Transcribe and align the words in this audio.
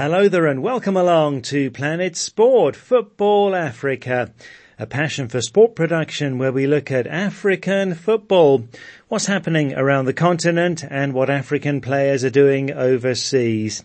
Hello 0.00 0.28
there 0.28 0.46
and 0.46 0.62
welcome 0.62 0.96
along 0.96 1.42
to 1.42 1.72
Planet 1.72 2.16
Sport 2.16 2.76
Football 2.76 3.56
Africa, 3.56 4.32
a 4.78 4.86
passion 4.86 5.26
for 5.26 5.40
sport 5.40 5.74
production 5.74 6.38
where 6.38 6.52
we 6.52 6.68
look 6.68 6.92
at 6.92 7.08
African 7.08 7.96
football, 7.96 8.68
what's 9.08 9.26
happening 9.26 9.74
around 9.74 10.04
the 10.04 10.12
continent 10.12 10.84
and 10.88 11.14
what 11.14 11.28
African 11.28 11.80
players 11.80 12.22
are 12.22 12.30
doing 12.30 12.70
overseas. 12.70 13.82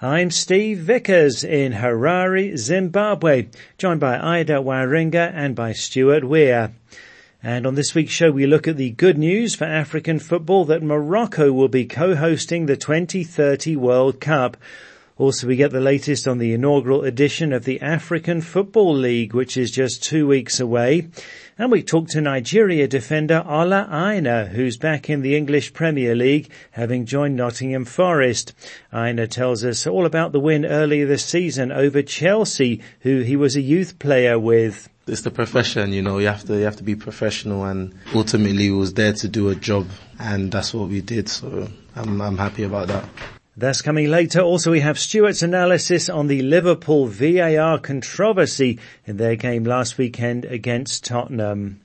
I'm 0.00 0.32
Steve 0.32 0.78
Vickers 0.78 1.44
in 1.44 1.74
Harare, 1.74 2.56
Zimbabwe, 2.56 3.46
joined 3.78 4.00
by 4.00 4.18
Ida 4.18 4.54
Waringa 4.54 5.30
and 5.32 5.54
by 5.54 5.74
Stuart 5.74 6.24
Weir. 6.24 6.72
And 7.40 7.68
on 7.68 7.76
this 7.76 7.94
week's 7.94 8.12
show, 8.12 8.32
we 8.32 8.46
look 8.46 8.66
at 8.66 8.76
the 8.76 8.90
good 8.90 9.16
news 9.16 9.54
for 9.54 9.66
African 9.66 10.18
football 10.18 10.64
that 10.64 10.82
Morocco 10.82 11.52
will 11.52 11.68
be 11.68 11.86
co-hosting 11.86 12.66
the 12.66 12.76
2030 12.76 13.76
World 13.76 14.20
Cup. 14.20 14.56
Also, 15.22 15.46
we 15.46 15.54
get 15.54 15.70
the 15.70 15.80
latest 15.80 16.26
on 16.26 16.38
the 16.38 16.52
inaugural 16.52 17.04
edition 17.04 17.52
of 17.52 17.64
the 17.64 17.80
African 17.80 18.40
Football 18.40 18.92
League, 18.92 19.34
which 19.34 19.56
is 19.56 19.70
just 19.70 20.02
two 20.02 20.26
weeks 20.26 20.58
away. 20.58 21.06
And 21.56 21.70
we 21.70 21.84
talk 21.84 22.08
to 22.08 22.20
Nigeria 22.20 22.88
defender 22.88 23.44
Ola 23.46 23.88
Aina, 23.88 24.46
who's 24.46 24.76
back 24.76 25.08
in 25.08 25.22
the 25.22 25.36
English 25.36 25.74
Premier 25.74 26.16
League, 26.16 26.50
having 26.72 27.06
joined 27.06 27.36
Nottingham 27.36 27.84
Forest. 27.84 28.52
Aina 28.92 29.28
tells 29.28 29.64
us 29.64 29.86
all 29.86 30.06
about 30.06 30.32
the 30.32 30.40
win 30.40 30.66
earlier 30.66 31.06
this 31.06 31.24
season 31.24 31.70
over 31.70 32.02
Chelsea, 32.02 32.82
who 33.02 33.20
he 33.20 33.36
was 33.36 33.54
a 33.54 33.60
youth 33.60 34.00
player 34.00 34.36
with 34.40 34.88
it's 35.06 35.22
the 35.22 35.30
profession, 35.30 35.92
you 35.92 36.02
know, 36.02 36.18
you 36.18 36.26
have 36.26 36.44
to, 36.46 36.56
you 36.56 36.64
have 36.64 36.76
to 36.76 36.82
be 36.82 36.96
professional 36.96 37.64
and 37.64 37.94
ultimately 38.12 38.72
was 38.72 38.94
there 38.94 39.12
to 39.12 39.28
do 39.28 39.50
a 39.50 39.54
job 39.54 39.86
and 40.18 40.50
that's 40.50 40.74
what 40.74 40.88
we 40.88 41.00
did. 41.00 41.28
So 41.28 41.68
I'm, 41.94 42.20
I'm 42.20 42.38
happy 42.38 42.64
about 42.64 42.88
that. 42.88 43.04
That's 43.54 43.82
coming 43.82 44.08
later. 44.08 44.40
Also, 44.40 44.70
we 44.70 44.80
have 44.80 44.98
Stuart's 44.98 45.42
analysis 45.42 46.08
on 46.08 46.26
the 46.26 46.40
Liverpool 46.40 47.06
VAR 47.06 47.78
controversy 47.78 48.78
in 49.04 49.18
their 49.18 49.36
game 49.36 49.64
last 49.64 49.98
weekend 49.98 50.46
against 50.46 51.04
Tottenham. 51.04 51.82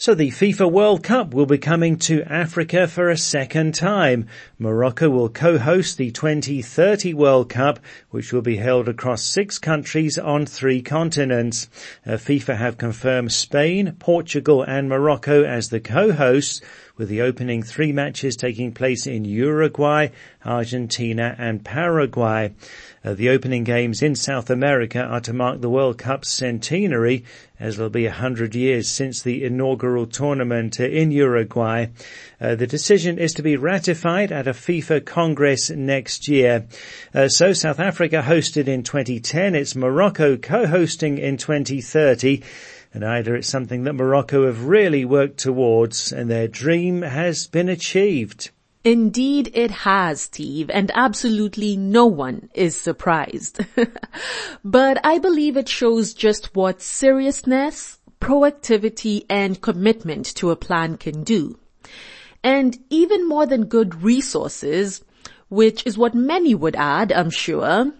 So 0.00 0.14
the 0.14 0.30
FIFA 0.30 0.72
World 0.72 1.02
Cup 1.02 1.34
will 1.34 1.44
be 1.44 1.58
coming 1.58 1.98
to 1.98 2.22
Africa 2.22 2.88
for 2.88 3.10
a 3.10 3.18
second 3.18 3.74
time. 3.74 4.28
Morocco 4.58 5.10
will 5.10 5.28
co-host 5.28 5.98
the 5.98 6.10
2030 6.10 7.12
World 7.12 7.50
Cup, 7.50 7.78
which 8.08 8.32
will 8.32 8.40
be 8.40 8.56
held 8.56 8.88
across 8.88 9.22
six 9.22 9.58
countries 9.58 10.16
on 10.16 10.46
three 10.46 10.80
continents. 10.80 11.68
Uh, 12.06 12.12
FIFA 12.12 12.56
have 12.56 12.78
confirmed 12.78 13.30
Spain, 13.30 13.94
Portugal 13.98 14.62
and 14.62 14.88
Morocco 14.88 15.44
as 15.44 15.68
the 15.68 15.80
co-hosts, 15.80 16.62
with 16.96 17.10
the 17.10 17.20
opening 17.20 17.62
three 17.62 17.92
matches 17.92 18.36
taking 18.36 18.72
place 18.72 19.06
in 19.06 19.26
Uruguay, 19.26 20.08
Argentina 20.46 21.34
and 21.38 21.62
Paraguay. 21.62 22.54
Uh, 23.02 23.14
the 23.14 23.30
opening 23.30 23.64
games 23.64 24.02
in 24.02 24.14
South 24.14 24.50
America 24.50 25.02
are 25.02 25.20
to 25.20 25.32
mark 25.32 25.60
the 25.60 25.70
World 25.70 25.96
Cup 25.96 26.24
centenary 26.24 27.24
as 27.58 27.76
it'll 27.76 27.88
be 27.88 28.04
a 28.04 28.12
hundred 28.12 28.54
years 28.54 28.88
since 28.88 29.22
the 29.22 29.42
inaugural 29.42 30.06
tournament 30.06 30.78
in 30.78 31.10
Uruguay. 31.10 31.86
Uh, 32.40 32.54
the 32.54 32.66
decision 32.66 33.18
is 33.18 33.32
to 33.32 33.42
be 33.42 33.56
ratified 33.56 34.30
at 34.30 34.46
a 34.46 34.52
FIFA 34.52 35.04
Congress 35.06 35.70
next 35.70 36.28
year. 36.28 36.66
Uh, 37.14 37.28
so 37.28 37.54
South 37.54 37.80
Africa 37.80 38.22
hosted 38.26 38.68
in 38.68 38.82
2010, 38.82 39.54
it's 39.54 39.74
Morocco 39.74 40.36
co-hosting 40.36 41.16
in 41.16 41.38
2030 41.38 42.42
and 42.92 43.04
either 43.04 43.36
it's 43.36 43.48
something 43.48 43.84
that 43.84 43.94
Morocco 43.94 44.46
have 44.46 44.64
really 44.64 45.04
worked 45.04 45.38
towards 45.38 46.12
and 46.12 46.28
their 46.28 46.48
dream 46.48 47.02
has 47.02 47.46
been 47.46 47.68
achieved. 47.68 48.50
Indeed 48.82 49.50
it 49.52 49.70
has, 49.70 50.22
Steve, 50.22 50.70
and 50.70 50.90
absolutely 50.94 51.76
no 51.76 52.06
one 52.06 52.48
is 52.54 52.74
surprised. 52.74 53.60
but 54.64 55.04
I 55.04 55.18
believe 55.18 55.58
it 55.58 55.68
shows 55.68 56.14
just 56.14 56.54
what 56.54 56.80
seriousness, 56.80 57.98
proactivity, 58.20 59.26
and 59.28 59.60
commitment 59.60 60.34
to 60.36 60.50
a 60.50 60.56
plan 60.56 60.96
can 60.96 61.24
do. 61.24 61.58
And 62.42 62.78
even 62.88 63.28
more 63.28 63.44
than 63.44 63.64
good 63.64 64.02
resources, 64.02 65.04
which 65.50 65.86
is 65.86 65.98
what 65.98 66.14
many 66.14 66.54
would 66.54 66.76
add, 66.76 67.12
I'm 67.12 67.30
sure, 67.30 67.92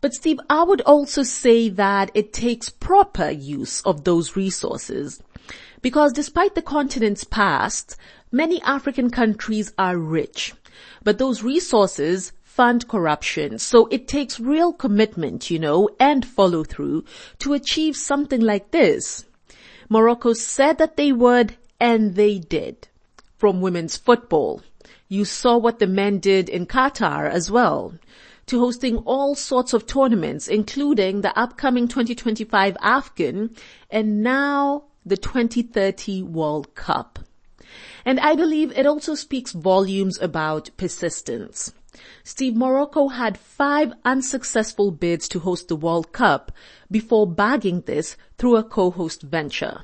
but 0.00 0.14
Steve, 0.14 0.40
I 0.48 0.62
would 0.62 0.80
also 0.82 1.22
say 1.22 1.68
that 1.68 2.10
it 2.14 2.32
takes 2.32 2.70
proper 2.70 3.30
use 3.30 3.82
of 3.82 4.04
those 4.04 4.34
resources. 4.34 5.22
Because 5.82 6.12
despite 6.12 6.54
the 6.54 6.62
continent's 6.62 7.24
past, 7.24 7.96
many 8.32 8.62
African 8.62 9.10
countries 9.10 9.72
are 9.78 9.98
rich. 9.98 10.54
But 11.02 11.18
those 11.18 11.42
resources 11.42 12.32
fund 12.44 12.88
corruption. 12.88 13.58
So 13.58 13.86
it 13.90 14.08
takes 14.08 14.40
real 14.40 14.72
commitment, 14.72 15.50
you 15.50 15.58
know, 15.58 15.90
and 15.98 16.24
follow 16.24 16.64
through 16.64 17.04
to 17.40 17.52
achieve 17.52 17.96
something 17.96 18.40
like 18.40 18.70
this. 18.70 19.26
Morocco 19.88 20.32
said 20.32 20.78
that 20.78 20.96
they 20.96 21.12
would, 21.12 21.56
and 21.78 22.14
they 22.14 22.38
did. 22.38 22.88
From 23.36 23.60
women's 23.60 23.96
football. 23.96 24.62
You 25.08 25.24
saw 25.24 25.56
what 25.56 25.78
the 25.78 25.86
men 25.86 26.20
did 26.20 26.48
in 26.48 26.66
Qatar 26.66 27.28
as 27.28 27.50
well 27.50 27.94
to 28.46 28.58
hosting 28.58 28.98
all 28.98 29.34
sorts 29.34 29.72
of 29.72 29.86
tournaments, 29.86 30.48
including 30.48 31.20
the 31.20 31.38
upcoming 31.38 31.88
2025 31.88 32.76
Afcon 32.82 33.56
and 33.90 34.22
now 34.22 34.84
the 35.04 35.16
2030 35.16 36.22
World 36.22 36.74
Cup. 36.74 37.18
And 38.04 38.18
I 38.20 38.34
believe 38.34 38.76
it 38.76 38.86
also 38.86 39.14
speaks 39.14 39.52
volumes 39.52 40.18
about 40.20 40.70
persistence. 40.76 41.72
Steve 42.24 42.56
Morocco 42.56 43.08
had 43.08 43.36
five 43.36 43.92
unsuccessful 44.04 44.90
bids 44.90 45.28
to 45.28 45.40
host 45.40 45.68
the 45.68 45.76
World 45.76 46.12
Cup 46.12 46.52
before 46.90 47.26
bagging 47.26 47.82
this 47.82 48.16
through 48.38 48.56
a 48.56 48.64
co-host 48.64 49.22
venture. 49.22 49.82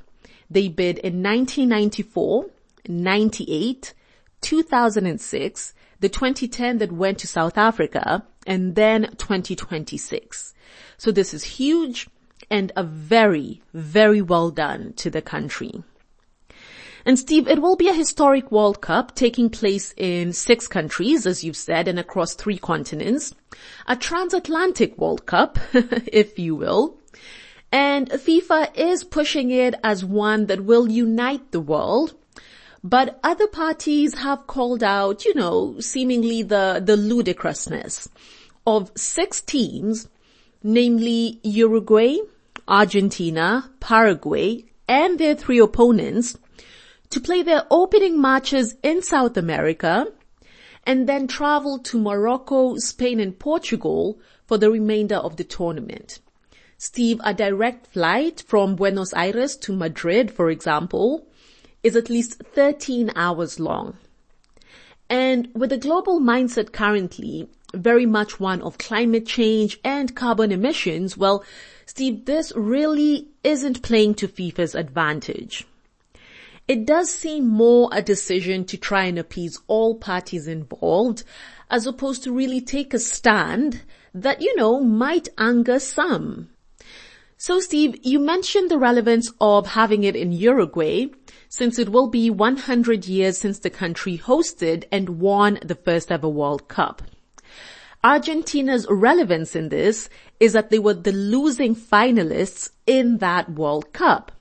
They 0.49 0.69
bid 0.69 0.99
in 0.99 1.23
1994, 1.23 2.47
98, 2.89 3.95
2006, 4.41 5.75
the 5.99 6.09
2010 6.09 6.79
that 6.79 6.93
went 6.93 7.19
to 7.19 7.27
South 7.27 7.59
Africa, 7.59 8.25
and 8.47 8.75
then 8.75 9.15
2026. 9.19 10.55
So 10.99 11.11
this 11.11 11.35
is 11.35 11.45
huge 11.45 12.09
and 12.51 12.73
a 12.77 12.83
very, 12.83 13.63
very 13.75 14.23
well 14.23 14.51
done 14.51 14.93
to 14.95 15.11
the 15.11 15.23
country. 15.23 15.83
And 17.05 17.19
Steve, 17.19 17.47
it 17.47 17.63
will 17.63 17.77
be 17.77 17.89
a 17.89 17.93
historic 17.95 18.51
World 18.51 18.81
Cup 18.81 19.15
taking 19.15 19.49
place 19.49 19.95
in 19.97 20.33
six 20.33 20.67
countries, 20.67 21.25
as 21.25 21.45
you've 21.45 21.57
said, 21.57 21.87
and 21.87 22.01
across 22.01 22.35
three 22.35 22.59
continents. 22.59 23.33
A 23.87 23.95
transatlantic 23.95 24.99
World 24.99 25.25
Cup, 25.25 25.59
if 25.73 26.37
you 26.37 26.57
will. 26.57 26.99
And 27.71 28.11
FIFA 28.11 28.77
is 28.77 29.05
pushing 29.05 29.53
it 29.53 29.75
as 29.85 30.05
one 30.05 30.47
that 30.47 30.65
will 30.65 30.91
unite 30.91 31.53
the 31.53 31.61
world 31.61 32.15
but 32.89 33.19
other 33.25 33.49
parties 33.49 34.15
have 34.15 34.47
called 34.47 34.85
out, 34.85 35.25
you 35.25 35.35
know, 35.35 35.81
seemingly 35.81 36.45
the, 36.45 36.81
the 36.85 36.97
ludicrousness 36.97 38.09
of 38.65 38.93
six 38.97 39.41
teams, 39.41 40.09
namely 40.63 41.41
Uruguay, 41.43 42.19
Argentina, 42.69 43.69
Paraguay, 43.81 44.65
and 44.87 45.19
their 45.19 45.35
three 45.35 45.59
opponents 45.59 46.39
to 47.11 47.21
play 47.21 47.43
their 47.43 47.65
opening 47.73 48.21
matches 48.21 48.77
in 48.85 49.03
South 49.03 49.37
America 49.37 50.07
and 50.85 51.09
then 51.09 51.27
travel 51.27 51.81
to 51.81 51.99
Morocco, 51.99 52.77
Spain 52.77 53.19
and 53.19 53.37
Portugal 53.37 54.21
for 54.47 54.59
the 54.59 54.71
remainder 54.71 55.17
of 55.17 55.37
the 55.37 55.45
tournament. 55.45 56.21
Steve, 56.79 57.21
a 57.25 57.35
direct 57.35 57.89
flight 57.89 58.45
from 58.47 58.77
Buenos 58.77 59.13
Aires 59.13 59.57
to 59.57 59.73
Madrid, 59.73 60.31
for 60.31 60.51
example, 60.51 61.27
is 61.87 61.95
at 61.95 62.11
least 62.11 62.43
13 62.43 63.13
hours 63.15 63.61
long. 63.61 63.97
And 65.09 65.49
with 65.55 65.71
the 65.71 65.79
global 65.79 66.21
mindset 66.21 66.73
currently 66.73 67.49
very 67.75 68.07
much 68.07 68.41
one 68.41 68.61
of 68.63 68.77
climate 68.77 69.25
change 69.25 69.79
and 69.85 70.17
carbon 70.17 70.51
emissions, 70.51 71.17
well, 71.17 71.45
Steve, 71.85 72.25
this 72.25 72.53
really 72.57 73.29
isn't 73.45 73.83
playing 73.83 74.17
to 74.17 74.27
FIFA's 74.27 74.75
advantage. 74.75 75.65
It 76.67 76.87
does 76.87 77.09
seem 77.09 77.47
more 77.47 77.89
a 77.93 78.03
decision 78.03 78.65
to 78.65 78.77
try 78.77 79.05
and 79.05 79.17
appease 79.17 79.61
all 79.69 79.95
parties 79.95 80.49
involved 80.49 81.23
as 81.71 81.87
opposed 81.87 82.25
to 82.25 82.33
really 82.33 82.61
take 82.61 82.95
a 82.95 82.99
stand 82.99 83.83
that, 84.13 84.43
you 84.43 84.57
know, 84.57 84.81
might 84.81 85.29
anger 85.39 85.79
some. 85.79 86.49
So 87.39 87.61
Steve, 87.61 87.99
you 88.03 88.19
mentioned 88.19 88.71
the 88.71 88.79
relevance 88.79 89.31
of 89.43 89.67
having 89.67 90.05
it 90.05 90.17
in 90.17 90.33
Uruguay 90.33 91.09
since 91.51 91.79
it 91.79 91.91
will 91.91 92.09
be 92.09 92.31
100 92.31 93.07
years 93.07 93.37
since 93.37 93.59
the 93.59 93.69
country 93.69 94.17
hosted 94.17 94.85
and 94.91 95.21
won 95.21 95.59
the 95.63 95.75
first 95.75 96.11
ever 96.11 96.29
World 96.31 96.67
Cup. 96.69 97.03
Argentina's 98.03 98.87
relevance 98.89 99.55
in 99.55 99.69
this 99.69 100.09
is 100.41 100.55
that 100.55 100.71
they 100.71 100.79
were 100.79 100.95
the 100.95 101.13
losing 101.13 101.77
finalists 101.77 102.71
in 102.87 103.19
that 103.19 103.51
World 103.51 103.93
Cup. 103.93 104.33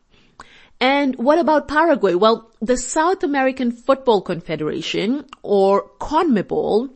And 0.80 1.15
what 1.18 1.38
about 1.38 1.68
Paraguay? 1.68 2.15
Well, 2.15 2.50
the 2.62 2.77
South 2.77 3.24
American 3.24 3.71
Football 3.71 4.21
Confederation, 4.21 5.25
or 5.41 5.89
CONMEBOL, 6.00 6.89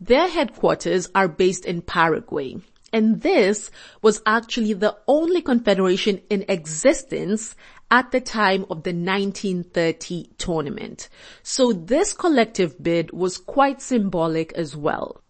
Their 0.00 0.28
headquarters 0.28 1.08
are 1.14 1.28
based 1.28 1.64
in 1.64 1.82
Paraguay. 1.82 2.56
And 2.92 3.20
this 3.20 3.70
was 4.02 4.20
actually 4.26 4.72
the 4.72 4.96
only 5.06 5.42
confederation 5.42 6.20
in 6.28 6.44
existence 6.48 7.54
at 7.90 8.10
the 8.12 8.20
time 8.20 8.62
of 8.70 8.82
the 8.82 8.92
1930 8.92 10.30
tournament. 10.38 11.08
So 11.42 11.72
this 11.72 12.12
collective 12.12 12.82
bid 12.82 13.12
was 13.12 13.38
quite 13.38 13.82
symbolic 13.82 14.52
as 14.52 14.76
well. 14.76 15.22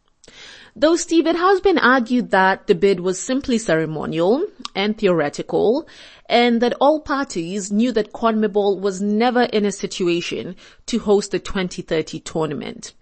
Though 0.77 0.97
Steve, 0.97 1.27
it 1.27 1.37
has 1.37 1.61
been 1.61 1.79
argued 1.79 2.31
that 2.31 2.67
the 2.67 2.75
bid 2.75 3.01
was 3.01 3.19
simply 3.19 3.59
ceremonial 3.59 4.47
and 4.75 4.97
theoretical 4.97 5.89
and 6.29 6.62
that 6.62 6.75
all 6.81 7.01
parties 7.01 7.73
knew 7.73 7.91
that 7.93 8.12
CONMEBOL 8.12 8.81
was 8.81 9.03
never 9.03 9.43
in 9.43 9.65
a 9.67 9.73
situation 9.73 10.55
to 10.87 11.01
host 11.01 11.33
the 11.33 11.41
2030 11.41 12.21
tournament. 12.21 12.93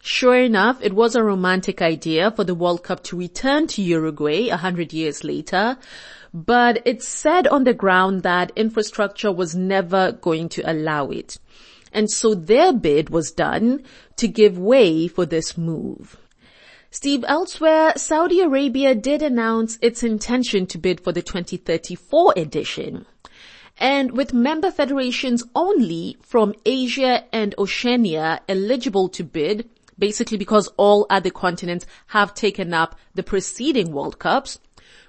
Sure 0.00 0.36
enough, 0.36 0.80
it 0.80 0.92
was 0.94 1.16
a 1.16 1.22
romantic 1.22 1.82
idea 1.82 2.30
for 2.30 2.44
the 2.44 2.54
World 2.54 2.82
Cup 2.82 3.02
to 3.04 3.16
return 3.16 3.66
to 3.68 3.82
Uruguay 3.82 4.48
a 4.48 4.56
hundred 4.56 4.92
years 4.92 5.24
later, 5.24 5.76
but 6.32 6.80
it 6.84 7.02
said 7.02 7.46
on 7.48 7.64
the 7.64 7.74
ground 7.74 8.22
that 8.22 8.52
infrastructure 8.54 9.32
was 9.32 9.56
never 9.56 10.12
going 10.12 10.48
to 10.50 10.70
allow 10.70 11.10
it. 11.10 11.38
And 11.92 12.10
so 12.10 12.34
their 12.34 12.72
bid 12.72 13.10
was 13.10 13.32
done 13.32 13.82
to 14.16 14.28
give 14.28 14.58
way 14.58 15.08
for 15.08 15.26
this 15.26 15.58
move. 15.58 16.16
Steve, 16.90 17.24
elsewhere, 17.26 17.92
Saudi 17.96 18.40
Arabia 18.40 18.94
did 18.94 19.20
announce 19.20 19.78
its 19.82 20.02
intention 20.02 20.66
to 20.66 20.78
bid 20.78 21.00
for 21.00 21.12
the 21.12 21.22
2034 21.22 22.34
edition. 22.36 23.04
And 23.78 24.12
with 24.12 24.32
member 24.32 24.70
federations 24.70 25.44
only 25.54 26.16
from 26.22 26.54
Asia 26.64 27.24
and 27.32 27.54
Oceania 27.58 28.40
eligible 28.48 29.08
to 29.10 29.22
bid, 29.22 29.68
basically 29.98 30.38
because 30.38 30.68
all 30.76 31.06
other 31.10 31.30
continents 31.30 31.86
have 32.08 32.34
taken 32.34 32.72
up 32.72 32.98
the 33.14 33.22
preceding 33.22 33.92
World 33.92 34.18
Cups, 34.18 34.58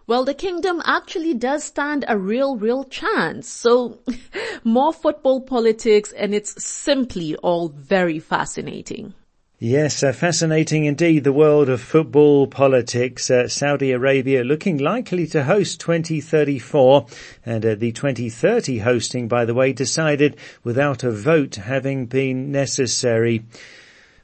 well, 0.07 0.25
the 0.25 0.33
kingdom 0.33 0.81
actually 0.85 1.35
does 1.35 1.63
stand 1.63 2.03
a 2.07 2.17
real, 2.17 2.57
real 2.57 2.83
chance. 2.83 3.47
So 3.47 3.99
more 4.63 4.91
football 4.91 5.41
politics 5.41 6.11
and 6.11 6.33
it's 6.33 6.63
simply 6.63 7.35
all 7.35 7.69
very 7.69 8.17
fascinating. 8.17 9.13
Yes, 9.61 10.03
uh, 10.03 10.13
fascinating 10.13 10.85
indeed. 10.85 11.25
The 11.25 11.33
world 11.33 11.67
of 11.67 11.81
football 11.81 12.47
politics. 12.47 13.29
Uh, 13.29 13.49
Saudi 13.49 13.91
Arabia 13.91 14.43
looking 14.43 14.77
likely 14.77 15.27
to 15.27 15.43
host 15.43 15.81
2034 15.81 17.05
and 17.45 17.65
uh, 17.65 17.75
the 17.75 17.91
2030 17.91 18.79
hosting, 18.79 19.27
by 19.27 19.43
the 19.43 19.53
way, 19.53 19.73
decided 19.73 20.37
without 20.63 21.03
a 21.03 21.11
vote 21.11 21.55
having 21.55 22.05
been 22.05 22.53
necessary. 22.53 23.43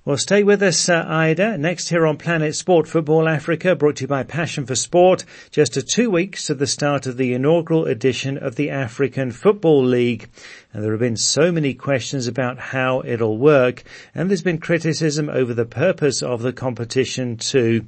Well, 0.05 0.17
stay 0.17 0.43
with 0.43 0.61
us, 0.61 0.87
uh, 0.87 1.03
Ida. 1.07 1.57
Next 1.57 1.89
here 1.89 2.05
on 2.05 2.17
Planet 2.17 2.53
Sport 2.53 2.87
Football 2.87 3.27
Africa, 3.27 3.75
brought 3.75 3.95
to 3.95 4.01
you 4.03 4.07
by 4.07 4.21
Passion 4.21 4.67
for 4.67 4.75
Sport. 4.75 5.25
Just 5.49 5.77
a 5.77 5.81
two 5.81 6.11
weeks 6.11 6.45
to 6.45 6.53
the 6.53 6.67
start 6.67 7.07
of 7.07 7.17
the 7.17 7.33
inaugural 7.33 7.85
edition 7.85 8.37
of 8.37 8.55
the 8.55 8.69
African 8.69 9.31
Football 9.31 9.83
League. 9.83 10.29
And 10.71 10.83
there 10.83 10.91
have 10.91 10.99
been 10.99 11.17
so 11.17 11.51
many 11.51 11.73
questions 11.73 12.27
about 12.27 12.59
how 12.59 13.01
it'll 13.03 13.39
work, 13.39 13.81
and 14.13 14.29
there's 14.29 14.43
been 14.43 14.59
criticism 14.59 15.27
over 15.27 15.55
the 15.55 15.65
purpose 15.65 16.21
of 16.21 16.43
the 16.43 16.53
competition 16.53 17.37
too. 17.37 17.85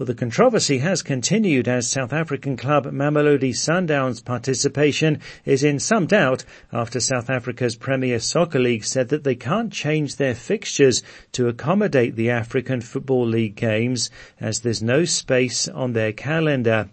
Well, 0.00 0.06
the 0.06 0.14
controversy 0.14 0.78
has 0.78 1.02
continued 1.02 1.68
as 1.68 1.86
South 1.86 2.10
African 2.10 2.56
club 2.56 2.86
Mamelodi 2.86 3.50
Sundowns 3.50 4.24
participation 4.24 5.20
is 5.44 5.62
in 5.62 5.78
some 5.78 6.06
doubt 6.06 6.42
after 6.72 7.00
South 7.00 7.28
Africa's 7.28 7.76
Premier 7.76 8.18
Soccer 8.18 8.58
League 8.58 8.86
said 8.86 9.10
that 9.10 9.24
they 9.24 9.34
can't 9.34 9.70
change 9.70 10.16
their 10.16 10.34
fixtures 10.34 11.02
to 11.32 11.48
accommodate 11.48 12.16
the 12.16 12.30
African 12.30 12.80
Football 12.80 13.26
League 13.26 13.56
games 13.56 14.08
as 14.40 14.60
there's 14.60 14.82
no 14.82 15.04
space 15.04 15.68
on 15.68 15.92
their 15.92 16.14
calendar. 16.14 16.88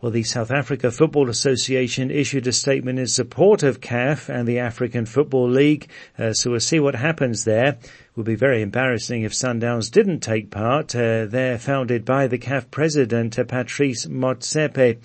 Well, 0.00 0.12
the 0.12 0.22
South 0.22 0.52
Africa 0.52 0.92
Football 0.92 1.28
Association 1.28 2.12
issued 2.12 2.46
a 2.46 2.52
statement 2.52 3.00
in 3.00 3.08
support 3.08 3.64
of 3.64 3.80
CAF 3.80 4.28
and 4.28 4.46
the 4.46 4.60
African 4.60 5.06
Football 5.06 5.50
League, 5.50 5.88
uh, 6.16 6.34
so 6.34 6.52
we'll 6.52 6.60
see 6.60 6.78
what 6.78 6.94
happens 6.94 7.42
there. 7.42 7.78
Would 8.18 8.26
be 8.26 8.34
very 8.34 8.62
embarrassing 8.62 9.22
if 9.22 9.32
Sundowns 9.32 9.92
didn't 9.92 10.24
take 10.24 10.50
part. 10.50 10.92
Uh, 10.92 11.26
they're 11.26 11.56
founded 11.56 12.04
by 12.04 12.26
the 12.26 12.36
CAF 12.36 12.68
president, 12.68 13.38
uh, 13.38 13.44
Patrice 13.44 14.06
Motsepe. 14.06 14.98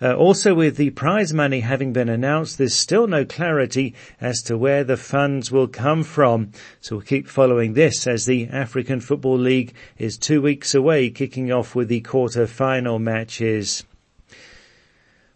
Uh, 0.00 0.14
also 0.14 0.54
with 0.54 0.76
the 0.76 0.90
prize 0.90 1.34
money 1.34 1.58
having 1.58 1.92
been 1.92 2.08
announced, 2.08 2.56
there's 2.56 2.72
still 2.72 3.08
no 3.08 3.24
clarity 3.24 3.92
as 4.20 4.40
to 4.42 4.56
where 4.56 4.84
the 4.84 4.96
funds 4.96 5.50
will 5.50 5.66
come 5.66 6.04
from. 6.04 6.52
So 6.80 6.94
we'll 6.94 7.04
keep 7.04 7.26
following 7.26 7.72
this 7.72 8.06
as 8.06 8.24
the 8.24 8.46
African 8.46 9.00
Football 9.00 9.38
League 9.38 9.74
is 9.98 10.16
two 10.16 10.40
weeks 10.40 10.76
away, 10.76 11.10
kicking 11.10 11.50
off 11.50 11.74
with 11.74 11.88
the 11.88 12.02
quarter 12.02 12.46
final 12.46 13.00
matches. 13.00 13.82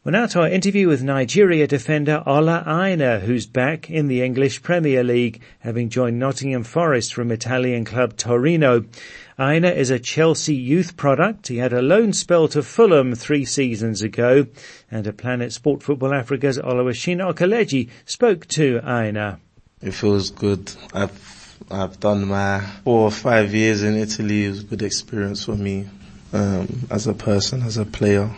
Well, 0.05 0.13
now 0.13 0.27
to 0.27 0.43
our 0.43 0.49
interview 0.49 0.87
with 0.87 1.03
Nigeria 1.03 1.67
defender 1.67 2.23
Ola 2.25 2.63
Aina, 2.65 3.19
who's 3.19 3.47
back 3.47 3.91
in 3.91 4.07
the 4.07 4.23
English 4.23 4.63
Premier 4.63 5.03
League, 5.03 5.43
having 5.59 5.89
joined 5.89 6.21
Nottingham 6.21 6.63
Forest 6.63 7.13
from 7.13 7.33
Italian 7.33 7.85
club 7.85 8.17
Torino. 8.17 8.85
Aina 9.41 9.71
is 9.71 9.91
a 9.91 9.99
Chelsea 9.99 10.55
youth 10.55 10.97
product. 10.97 11.49
He 11.49 11.57
had 11.57 11.73
a 11.73 11.83
loan 11.83 12.13
spell 12.13 12.47
to 12.49 12.63
Fulham 12.63 13.17
three 13.17 13.45
seasons 13.45 14.01
ago, 14.01 14.47
and 14.89 15.05
a 15.09 15.13
Planet 15.13 15.53
Sport 15.53 15.83
Football 15.83 16.15
Africa's 16.15 16.59
Oluwashina 16.59 17.35
Okeleji 17.35 17.89
spoke 18.07 18.47
to 18.47 18.81
Aina. 18.87 19.41
It 19.83 19.95
feels 19.95 20.31
good. 20.31 20.73
I've 20.95 21.57
I've 21.73 21.99
done 21.99 22.29
my 22.29 22.61
four 22.85 23.01
or 23.01 23.11
five 23.11 23.53
years 23.53 23.83
in 23.83 23.97
Italy. 23.97 24.45
It 24.45 24.51
was 24.51 24.61
a 24.61 24.65
good 24.65 24.83
experience 24.83 25.45
for 25.45 25.57
me 25.57 25.89
um, 26.33 26.87
as 26.89 27.09
a 27.09 27.15
person, 27.15 27.63
as 27.63 27.79
a 27.79 27.85
player. 27.85 28.31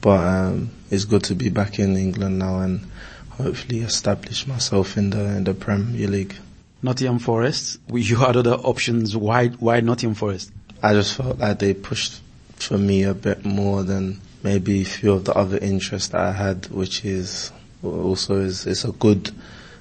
But 0.00 0.24
um, 0.24 0.70
it's 0.90 1.04
good 1.04 1.24
to 1.24 1.34
be 1.34 1.48
back 1.48 1.78
in 1.78 1.96
England 1.96 2.38
now 2.38 2.60
and 2.60 2.86
hopefully 3.30 3.80
establish 3.80 4.46
myself 4.46 4.96
in 4.96 5.10
the 5.10 5.24
in 5.36 5.44
the 5.44 5.54
Premier 5.54 6.08
League. 6.08 6.34
Nottingham 6.82 7.18
Forest. 7.18 7.80
You 7.92 8.16
had 8.16 8.36
other 8.36 8.54
options. 8.54 9.16
Why 9.16 9.48
why 9.48 9.80
Nottingham 9.80 10.14
Forest? 10.14 10.52
I 10.82 10.92
just 10.92 11.14
felt 11.14 11.38
like 11.38 11.58
they 11.58 11.74
pushed 11.74 12.20
for 12.54 12.78
me 12.78 13.02
a 13.02 13.14
bit 13.14 13.44
more 13.44 13.82
than 13.82 14.20
maybe 14.44 14.82
a 14.82 14.84
few 14.84 15.12
of 15.14 15.24
the 15.24 15.34
other 15.34 15.58
interests 15.58 16.08
that 16.08 16.20
I 16.20 16.32
had, 16.32 16.66
which 16.68 17.04
is 17.04 17.50
also 17.82 18.36
is 18.36 18.66
it's 18.66 18.84
a 18.84 18.92
good 18.92 19.32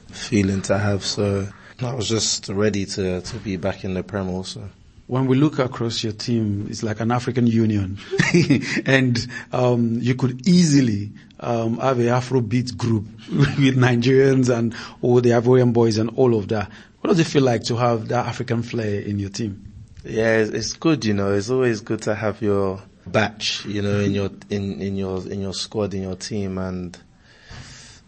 feeling 0.10 0.64
to 0.64 0.78
have. 0.78 1.06
So 1.06 1.48
I 1.80 1.94
was 1.94 2.10
just 2.10 2.50
ready 2.50 2.86
to 2.86 3.22
to 3.22 3.38
be 3.38 3.58
back 3.58 3.84
in 3.84 3.94
the 3.94 4.02
Prem 4.02 4.30
also 4.30 4.70
when 5.08 5.26
we 5.26 5.38
look 5.38 5.58
across 5.58 6.04
your 6.04 6.14
team, 6.14 6.68
it's 6.70 6.84
like 6.84 7.00
an 7.00 7.12
African 7.12 7.48
union, 7.48 7.98
and 8.86 9.26
um, 9.54 9.98
you 10.00 10.16
could 10.16 10.46
easily 10.48 11.12
um, 11.40 11.78
have 11.80 12.00
a 12.00 12.04
Afrobeat 12.04 12.76
group 12.76 13.06
with 13.32 13.78
Nigerians 13.78 14.56
and 14.56 14.76
all 15.02 15.22
the 15.22 15.30
Ivorian 15.32 15.72
boys 15.72 15.98
and 15.98 16.10
all 16.18 16.36
of 16.36 16.50
that. 16.50 16.70
What 17.00 17.10
does 17.10 17.20
it 17.20 17.28
feel 17.28 17.44
like 17.44 17.64
to 17.66 17.78
have 17.78 18.10
that 18.10 18.26
African 18.26 18.64
flair 18.64 19.00
in 19.00 19.18
your 19.18 19.30
team? 19.30 19.72
Yeah, 20.04 20.40
it's 20.40 20.74
good. 20.74 21.06
You 21.06 21.14
know, 21.14 21.34
it's 21.34 21.50
always 21.50 21.80
good 21.82 22.02
to 22.04 22.14
have 22.14 22.42
your 22.42 22.82
batch. 23.06 23.66
You 23.66 23.82
know, 23.82 24.00
in 24.00 24.12
your 24.12 24.30
in 24.50 24.82
in 24.82 24.98
your 24.98 25.26
in 25.30 25.42
your 25.42 25.54
squad 25.54 25.94
in 25.94 26.04
your 26.04 26.16
team, 26.16 26.58
and 26.58 26.98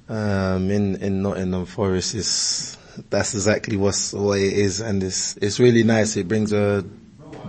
um, 0.09 0.69
in 0.69 0.97
in 0.97 1.21
Nottingham 1.21 1.65
Forest 1.65 2.15
is 2.15 2.77
that's 3.09 3.33
exactly 3.33 3.77
what's 3.77 4.13
what 4.13 4.39
it 4.39 4.53
is, 4.53 4.81
and 4.81 5.03
it's 5.03 5.37
it's 5.37 5.59
really 5.59 5.83
nice. 5.83 6.17
It 6.17 6.27
brings 6.27 6.51
a 6.51 6.83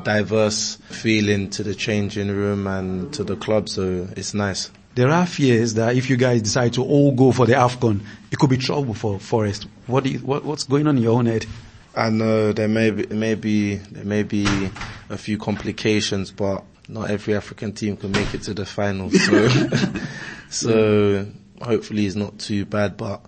diverse 0.02 0.76
feeling 0.90 1.50
to 1.50 1.62
the 1.62 1.74
changing 1.74 2.28
room 2.28 2.66
and 2.66 3.12
to 3.14 3.24
the 3.24 3.36
club, 3.36 3.68
so 3.68 4.08
it's 4.16 4.34
nice. 4.34 4.70
There 4.94 5.08
are 5.08 5.26
fears 5.26 5.74
that 5.74 5.96
if 5.96 6.10
you 6.10 6.16
guys 6.16 6.42
decide 6.42 6.72
to 6.74 6.82
all 6.82 7.12
go 7.12 7.32
for 7.32 7.46
the 7.46 7.52
Afcon, 7.52 8.00
it 8.30 8.38
could 8.38 8.50
be 8.50 8.56
trouble 8.56 8.94
for 8.94 9.20
Forest. 9.20 9.66
What, 9.86 10.04
you, 10.06 10.18
what 10.18 10.44
what's 10.44 10.64
going 10.64 10.86
on 10.86 10.96
in 10.96 11.02
your 11.02 11.18
own 11.18 11.26
head? 11.26 11.46
I 11.94 12.10
know 12.10 12.52
there 12.52 12.68
may 12.68 12.90
be, 12.90 13.06
may 13.06 13.34
be 13.34 13.76
there 13.76 14.04
may 14.04 14.22
be 14.22 14.70
a 15.08 15.16
few 15.16 15.38
complications, 15.38 16.30
but 16.30 16.64
not 16.88 17.10
every 17.10 17.34
African 17.34 17.72
team 17.72 17.96
can 17.96 18.12
make 18.12 18.34
it 18.34 18.42
to 18.42 18.54
the 18.54 18.66
final. 18.66 19.10
So, 19.10 19.48
so 20.50 21.26
hopefully 21.62 22.06
it's 22.06 22.16
not 22.16 22.38
too 22.38 22.64
bad. 22.64 22.96
But 22.96 23.24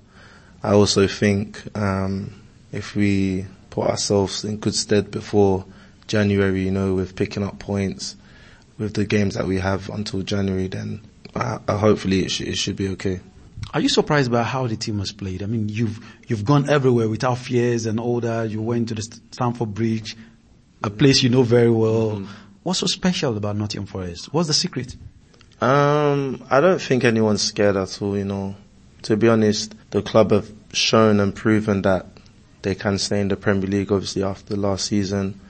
I 0.62 0.73
also 0.73 1.07
think 1.07 1.61
um, 1.76 2.33
if 2.71 2.95
we 2.95 3.47
put 3.71 3.88
ourselves 3.88 4.45
in 4.45 4.59
good 4.59 4.75
stead 4.75 5.11
before 5.11 5.64
January, 6.07 6.62
you 6.62 6.71
know, 6.71 6.95
with 6.95 7.16
picking 7.16 7.42
up 7.42 7.59
points 7.59 8.16
with 8.78 8.95
the 8.95 9.04
games 9.04 9.35
that 9.35 9.47
we 9.47 9.59
have 9.59 9.88
until 9.90 10.23
January, 10.23 10.69
then 10.69 11.00
uh, 11.35 11.59
hopefully 11.76 12.21
it, 12.21 12.31
sh- 12.31 12.42
it 12.42 12.57
should 12.57 12.76
be 12.76 12.88
okay. 12.88 13.21
Are 13.75 13.81
you 13.81 13.88
surprised 13.88 14.31
by 14.31 14.42
how 14.42 14.66
the 14.66 14.76
team 14.76 14.99
has 14.99 15.12
played? 15.12 15.42
I 15.42 15.47
mean, 15.47 15.69
you've 15.69 15.99
you've 16.26 16.45
gone 16.45 16.69
everywhere 16.69 17.09
without 17.09 17.38
fears 17.38 17.87
and 17.87 17.99
all 17.99 18.21
that. 18.21 18.50
You 18.50 18.61
went 18.61 18.88
to 18.88 18.95
the 18.95 19.02
Stamford 19.31 19.73
Bridge, 19.73 20.16
a 20.83 20.90
place 20.90 21.23
you 21.23 21.31
know 21.31 21.42
very 21.42 21.71
well. 21.71 22.16
Mm-hmm. 22.16 22.33
What's 22.64 22.81
so 22.81 22.87
special 22.87 23.37
about 23.37 23.57
Nottingham 23.57 23.87
Forest? 23.87 24.33
What's 24.33 24.49
the 24.49 24.54
secret? 24.54 24.95
Um, 25.61 26.45
I 26.50 26.61
don't 26.61 26.81
think 26.81 27.04
anyone's 27.04 27.42
scared 27.42 27.76
at 27.76 28.02
all. 28.02 28.16
You 28.16 28.25
know, 28.25 28.57
to 29.02 29.16
be 29.16 29.28
honest, 29.28 29.75
the 29.90 30.02
club 30.02 30.30
have 30.30 30.52
shown 30.73 31.21
and 31.21 31.35
proven 31.35 31.82
that 31.82 32.06
they 32.62 32.75
can 32.75 32.99
stay 32.99 33.21
in 33.21 33.28
the 33.28 33.37
Premier 33.37 33.68
League, 33.68 33.92
obviously 33.92 34.23
after 34.23 34.56
last 34.56 34.87
season. 34.87 35.40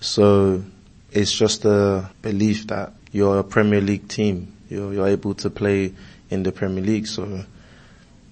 So 0.00 0.64
it's 1.12 1.32
just 1.32 1.64
a 1.64 2.10
belief 2.22 2.66
that 2.68 2.92
you're 3.12 3.38
a 3.38 3.44
Premier 3.44 3.80
League 3.80 4.08
team. 4.08 4.52
You're, 4.68 4.92
you're 4.92 5.08
able 5.08 5.34
to 5.34 5.50
play 5.50 5.92
in 6.30 6.42
the 6.42 6.52
Premier 6.52 6.82
League. 6.82 7.06
So 7.06 7.44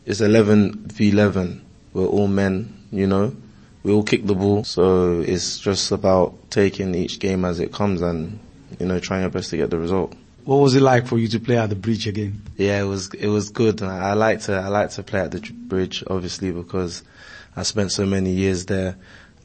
it's 0.06 0.20
11 0.20 0.88
v 0.88 1.10
11. 1.10 1.64
We're 1.92 2.06
all 2.06 2.28
men, 2.28 2.74
you 2.90 3.06
know. 3.06 3.36
We 3.82 3.92
all 3.92 4.02
kick 4.02 4.26
the 4.26 4.34
ball. 4.34 4.64
So 4.64 5.20
it's 5.20 5.58
just 5.58 5.92
about 5.92 6.50
taking 6.50 6.94
each 6.94 7.18
game 7.18 7.44
as 7.44 7.60
it 7.60 7.72
comes 7.72 8.00
and, 8.00 8.38
you 8.78 8.86
know, 8.86 8.98
trying 8.98 9.20
your 9.20 9.30
best 9.30 9.50
to 9.50 9.56
get 9.56 9.70
the 9.70 9.78
result. 9.78 10.14
What 10.44 10.56
was 10.56 10.74
it 10.74 10.82
like 10.82 11.06
for 11.06 11.18
you 11.18 11.28
to 11.28 11.40
play 11.40 11.56
at 11.56 11.68
the 11.68 11.76
bridge 11.76 12.06
again? 12.08 12.42
Yeah, 12.56 12.80
it 12.80 12.86
was, 12.86 13.14
it 13.14 13.28
was 13.28 13.50
good. 13.50 13.80
I, 13.82 14.14
like 14.14 14.40
to, 14.42 14.54
I 14.54 14.68
like 14.68 14.90
to 14.90 15.02
play 15.02 15.20
at 15.20 15.30
the 15.30 15.40
bridge, 15.40 16.02
obviously, 16.08 16.50
because 16.50 17.04
I 17.56 17.62
spent 17.62 17.92
so 17.92 18.06
many 18.06 18.32
years 18.32 18.66
there. 18.66 18.96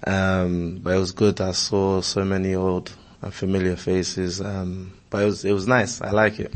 Um, 0.06 0.80
but 0.82 0.96
it 0.96 1.00
was 1.00 1.12
good. 1.12 1.40
I 1.40 1.52
saw 1.52 2.02
so 2.02 2.26
many 2.26 2.56
old 2.56 2.92
and 3.22 3.34
familiar 3.34 3.76
faces. 3.76 4.42
Um, 4.42 4.94
but 5.10 5.24
it 5.24 5.26
was, 5.26 5.46
it 5.46 5.52
was 5.54 5.68
nice. 5.68 6.02
I 6.02 6.12
like 6.12 6.40
it. 6.40 6.54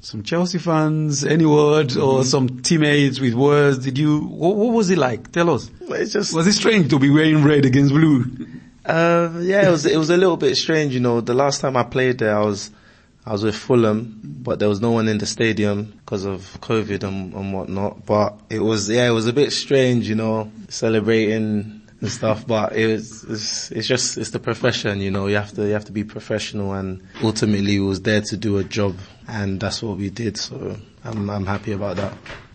Some 0.00 0.22
Chelsea 0.22 0.58
fans, 0.58 1.24
any 1.24 1.46
word 1.46 1.96
or 1.96 2.20
mm-hmm. 2.20 2.22
some 2.24 2.60
teammates 2.60 3.20
with 3.20 3.34
words? 3.34 3.78
Did 3.78 3.98
you, 3.98 4.20
what, 4.20 4.54
what, 4.54 4.72
was 4.72 4.90
it 4.90 4.98
like? 4.98 5.32
Tell 5.32 5.50
us. 5.50 5.70
It's 5.80 6.12
just, 6.12 6.34
was 6.34 6.46
it 6.46 6.52
strange 6.52 6.90
to 6.90 6.98
be 6.98 7.10
wearing 7.10 7.42
red 7.42 7.64
against 7.64 7.92
blue? 7.92 8.24
Uh, 8.84 9.38
yeah, 9.40 9.66
it 9.66 9.70
was, 9.70 9.86
it 9.86 9.96
was 9.96 10.10
a 10.10 10.16
little 10.16 10.36
bit 10.36 10.56
strange, 10.56 10.92
you 10.92 11.00
know. 11.00 11.22
The 11.22 11.32
last 11.32 11.62
time 11.62 11.76
I 11.76 11.84
played 11.84 12.18
there, 12.18 12.36
I 12.36 12.44
was, 12.44 12.70
I 13.26 13.32
was 13.32 13.42
with 13.42 13.56
Fulham, 13.56 14.20
but 14.22 14.58
there 14.58 14.68
was 14.68 14.82
no 14.82 14.90
one 14.90 15.08
in 15.08 15.16
the 15.16 15.24
stadium 15.24 15.84
because 16.04 16.26
of 16.26 16.58
COVID 16.60 17.02
and, 17.04 17.32
and 17.32 17.54
whatnot. 17.54 18.04
But 18.04 18.38
it 18.50 18.58
was, 18.58 18.90
yeah, 18.90 19.08
it 19.08 19.12
was 19.12 19.26
a 19.26 19.32
bit 19.32 19.50
strange, 19.52 20.08
you 20.08 20.14
know, 20.14 20.52
celebrating 20.68 21.80
and 22.00 22.12
stuff, 22.12 22.46
but 22.46 22.76
it 22.76 22.86
was, 22.86 23.24
it's, 23.24 23.72
it's, 23.72 23.88
just, 23.88 24.18
it's 24.18 24.30
the 24.30 24.38
profession, 24.38 25.00
you 25.00 25.10
know, 25.10 25.26
you 25.26 25.36
have 25.36 25.52
to, 25.52 25.66
you 25.66 25.72
have 25.72 25.86
to 25.86 25.92
be 25.92 26.04
professional 26.04 26.74
and 26.74 27.02
ultimately 27.22 27.80
was 27.80 28.02
there 28.02 28.20
to 28.20 28.36
do 28.36 28.58
a 28.58 28.64
job 28.64 28.94
and 29.26 29.58
that's 29.58 29.82
what 29.82 29.96
we 29.96 30.10
did. 30.10 30.36
So 30.36 30.76
I'm, 31.02 31.30
I'm 31.30 31.46
happy 31.46 31.72
about 31.72 31.96
that. 31.96 32.12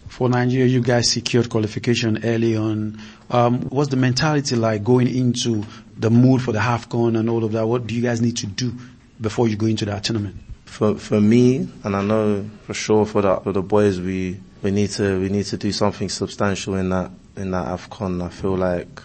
For 0.07 0.29
Nigeria, 0.29 0.67
you 0.67 0.81
guys 0.81 1.11
secured 1.11 1.49
qualification 1.49 2.23
early 2.23 2.55
on. 2.55 2.99
Um, 3.31 3.61
what's 3.69 3.89
the 3.89 3.97
mentality 3.97 4.55
like 4.55 4.83
going 4.83 5.07
into 5.07 5.65
the 5.97 6.11
mood 6.11 6.43
for 6.43 6.51
the 6.51 6.59
Afcon 6.59 7.17
and 7.17 7.27
all 7.27 7.43
of 7.43 7.53
that? 7.53 7.65
What 7.67 7.87
do 7.87 7.95
you 7.95 8.01
guys 8.03 8.21
need 8.21 8.37
to 8.37 8.47
do 8.47 8.75
before 9.19 9.47
you 9.47 9.55
go 9.55 9.65
into 9.65 9.85
that 9.85 10.03
tournament? 10.03 10.35
For 10.69 10.95
for 10.95 11.19
me, 11.19 11.67
and 11.83 11.95
I 11.95 12.01
know 12.01 12.49
for 12.65 12.73
sure 12.73 13.05
for 13.05 13.21
the 13.21 13.37
for 13.37 13.51
the 13.51 13.61
boys, 13.61 13.99
we 13.99 14.39
we 14.61 14.71
need 14.71 14.91
to 14.91 15.19
we 15.19 15.29
need 15.29 15.45
to 15.47 15.57
do 15.57 15.71
something 15.71 16.09
substantial 16.09 16.75
in 16.75 16.89
that 16.89 17.11
in 17.35 17.51
that 17.51 17.67
Afcon. 17.67 18.23
I 18.23 18.29
feel 18.29 18.55
like 18.55 19.01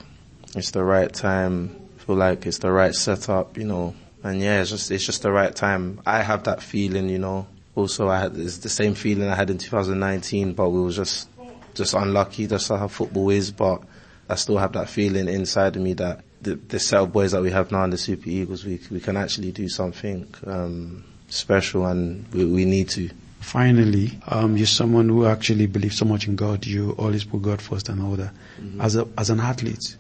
it's 0.55 0.71
the 0.71 0.85
right 0.85 1.13
time. 1.13 1.75
I 1.99 2.03
feel 2.05 2.17
like 2.17 2.47
it's 2.47 2.59
the 2.59 2.71
right 2.71 2.95
setup, 2.95 3.57
you 3.57 3.65
know. 3.65 3.95
And 4.23 4.41
yeah, 4.41 4.61
it's 4.61 4.71
just 4.71 4.91
it's 4.91 5.05
just 5.05 5.23
the 5.23 5.33
right 5.33 5.55
time. 5.55 6.01
I 6.07 6.23
have 6.23 6.45
that 6.45 6.63
feeling, 6.63 7.09
you 7.09 7.19
know. 7.19 7.47
Also, 7.75 8.09
I 8.09 8.21
had 8.21 8.37
it's 8.37 8.59
the 8.59 8.69
same 8.69 8.95
feeling 8.95 9.29
I 9.29 9.35
had 9.35 9.51
in 9.51 9.59
2019, 9.59 10.53
but 10.53 10.71
we 10.71 10.81
were 10.81 10.93
just 10.93 11.29
just 11.75 11.95
unlucky. 11.95 12.47
That's 12.47 12.69
how 12.69 12.87
football 12.89 13.31
is. 13.31 13.51
But 13.51 13.83
I 14.29 14.37
still 14.37 14.59
have 14.59 14.73
that 14.75 14.89
feeling 14.89 15.29
inside 15.29 15.77
of 15.77 15.83
me 15.83 15.95
that 15.95 16.25
the, 16.43 16.55
the 16.55 16.79
set 16.79 17.01
of 17.01 17.13
boys 17.13 17.33
that 17.33 17.43
we 17.43 17.51
have 17.51 17.73
now 17.73 17.85
in 17.85 17.91
the 17.91 17.99
Super 17.99 18.29
Eagles, 18.29 18.65
we 18.65 18.81
we 18.91 19.01
can 19.01 19.17
actually 19.17 19.51
do 19.53 19.69
something. 19.69 20.33
Um, 20.47 21.05
special 21.35 21.87
and 21.87 22.27
we, 22.33 22.45
we 22.45 22.65
need 22.65 22.89
to. 22.91 23.11
Finally, 23.41 24.19
um, 24.29 24.57
you're 24.57 24.67
someone 24.67 25.09
who 25.09 25.27
actually 25.27 25.67
believes 25.67 25.99
so 25.99 26.05
much 26.05 26.27
in 26.27 26.37
God. 26.37 26.65
You 26.65 26.93
always 26.93 27.25
put 27.25 27.43
God 27.43 27.61
first 27.61 27.89
and 27.89 28.01
all 28.03 28.17
that. 28.17 28.33
Mm-hmm. 28.59 28.81
As 28.81 28.97
a, 28.97 29.07
as 29.19 29.29
an 29.29 29.41
athlete, 29.41 29.97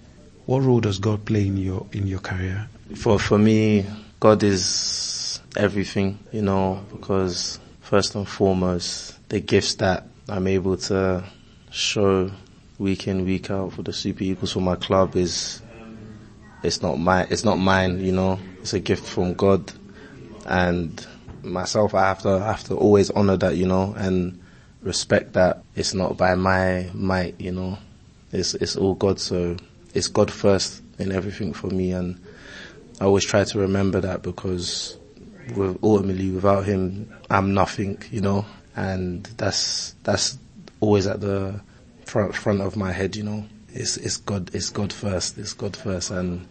what 0.46 0.62
role 0.62 0.80
does 0.80 0.98
God 0.98 1.24
play 1.24 1.46
in 1.46 1.56
your 1.56 1.86
in 1.92 2.06
your 2.06 2.20
career? 2.20 2.68
For 2.96 3.18
for 3.18 3.38
me, 3.38 3.86
God 4.20 4.42
is 4.42 5.40
everything, 5.56 6.18
you 6.32 6.42
know, 6.42 6.84
because 6.90 7.58
first 7.80 8.14
and 8.14 8.26
foremost, 8.26 9.16
the 9.28 9.40
gifts 9.40 9.74
that 9.76 10.06
I'm 10.28 10.46
able 10.46 10.76
to 10.76 11.24
show 11.70 12.30
week 12.78 13.08
in 13.08 13.24
week 13.24 13.50
out 13.50 13.72
for 13.72 13.82
the 13.82 13.92
Super 13.92 14.24
Eagles 14.24 14.52
for 14.52 14.60
my 14.60 14.76
club 14.76 15.16
is 15.16 15.60
it's 16.62 16.80
not 16.80 16.98
my 16.98 17.24
it's 17.24 17.44
not 17.44 17.56
mine, 17.56 18.02
you 18.04 18.12
know. 18.12 18.38
It's 18.60 18.72
a 18.72 18.80
gift 18.80 19.04
from 19.04 19.34
God, 19.34 19.70
and 20.46 21.06
myself, 21.44 21.94
I 21.94 22.08
have 22.08 22.22
to 22.22 22.30
I 22.30 22.46
have 22.46 22.64
to 22.64 22.76
always 22.76 23.10
honor 23.10 23.36
that, 23.36 23.56
you 23.56 23.66
know, 23.66 23.94
and 23.96 24.40
respect 24.82 25.32
that 25.32 25.62
it's 25.74 25.94
not 25.94 26.16
by 26.16 26.34
my 26.34 26.90
might, 26.92 27.40
you 27.40 27.52
know. 27.52 27.78
It's 28.32 28.54
it's 28.54 28.76
all 28.76 28.94
God, 28.94 29.20
so 29.20 29.56
it's 29.94 30.08
God 30.08 30.30
first 30.30 30.82
in 30.98 31.12
everything 31.12 31.52
for 31.52 31.68
me, 31.68 31.92
and 31.92 32.20
I 33.00 33.04
always 33.04 33.24
try 33.24 33.44
to 33.44 33.58
remember 33.58 34.00
that 34.00 34.22
because 34.22 34.96
with, 35.54 35.78
ultimately, 35.82 36.30
without 36.30 36.64
Him, 36.64 37.12
I'm 37.30 37.54
nothing, 37.54 38.02
you 38.10 38.20
know, 38.20 38.44
and 38.76 39.24
that's 39.36 39.94
that's 40.02 40.38
always 40.80 41.06
at 41.06 41.20
the 41.20 41.60
front 42.04 42.34
front 42.34 42.60
of 42.60 42.76
my 42.76 42.92
head, 42.92 43.16
you 43.16 43.22
know. 43.22 43.46
It's 43.72 43.96
it's 43.96 44.18
God 44.18 44.54
it's 44.54 44.70
God 44.70 44.92
first, 44.92 45.38
it's 45.38 45.52
God 45.52 45.76
first, 45.76 46.10
and 46.10 46.46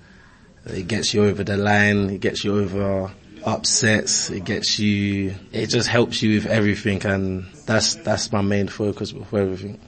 it 0.66 0.88
gets 0.88 1.14
you 1.14 1.26
over 1.26 1.44
the 1.44 1.58
line, 1.58 2.10
it 2.10 2.22
gets 2.22 2.44
you 2.44 2.58
over 2.58 3.12
upsets, 3.46 4.30
it 4.30 4.46
gets 4.46 4.80
you, 4.80 5.36
it 5.52 5.68
just 5.68 5.88
helps 5.88 6.22
you 6.22 6.36
with 6.36 6.46
everything 6.46 7.06
and 7.06 7.46
that's, 7.66 7.96
that's 7.96 8.32
my 8.32 8.42
main 8.42 8.68
focus 8.68 9.12
for 9.12 9.40
everything. 9.40 9.80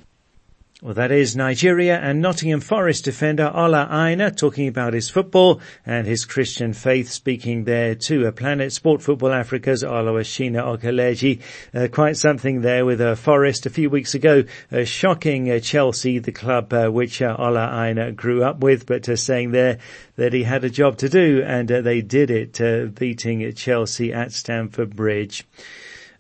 Well, 0.86 0.94
that 0.94 1.12
is 1.12 1.36
Nigeria 1.36 1.98
and 1.98 2.22
Nottingham 2.22 2.60
Forest 2.60 3.06
defender 3.06 3.52
Ola 3.52 3.90
Aina 3.92 4.30
talking 4.30 4.68
about 4.68 4.94
his 4.94 5.10
football 5.10 5.60
and 5.84 6.06
his 6.06 6.26
Christian 6.26 6.74
faith, 6.74 7.10
speaking 7.10 7.64
there 7.64 7.96
to 7.96 8.28
a 8.28 8.32
Planet 8.32 8.72
Sport 8.72 9.02
Football 9.02 9.34
Africa's 9.34 9.82
Oluwashina 9.82 10.62
Okeleji. 10.62 11.42
Uh, 11.74 11.88
quite 11.88 12.18
something 12.18 12.62
there 12.62 12.86
with 12.86 13.02
uh, 13.02 13.16
Forest 13.16 13.66
a 13.66 13.72
few 13.72 13.90
weeks 13.90 14.14
ago, 14.14 14.44
uh, 14.72 14.84
shocking 14.84 15.50
uh, 15.50 15.58
Chelsea, 15.58 16.20
the 16.20 16.32
club 16.32 16.72
uh, 16.72 16.88
which 16.90 17.20
uh, 17.20 17.36
Ola 17.40 17.68
Aina 17.84 18.12
grew 18.12 18.44
up 18.44 18.60
with, 18.60 18.86
but 18.86 19.06
saying 19.18 19.54
there 19.54 19.80
that 20.18 20.34
he 20.34 20.44
had 20.44 20.64
a 20.64 20.70
job 20.70 21.00
to 21.00 21.10
do 21.10 21.42
and 21.44 21.68
they 21.68 22.02
did 22.02 22.30
it, 22.30 22.94
beating 22.94 23.52
Chelsea 23.56 24.14
at 24.14 24.32
Stamford 24.32 24.96
Bridge. 24.96 25.46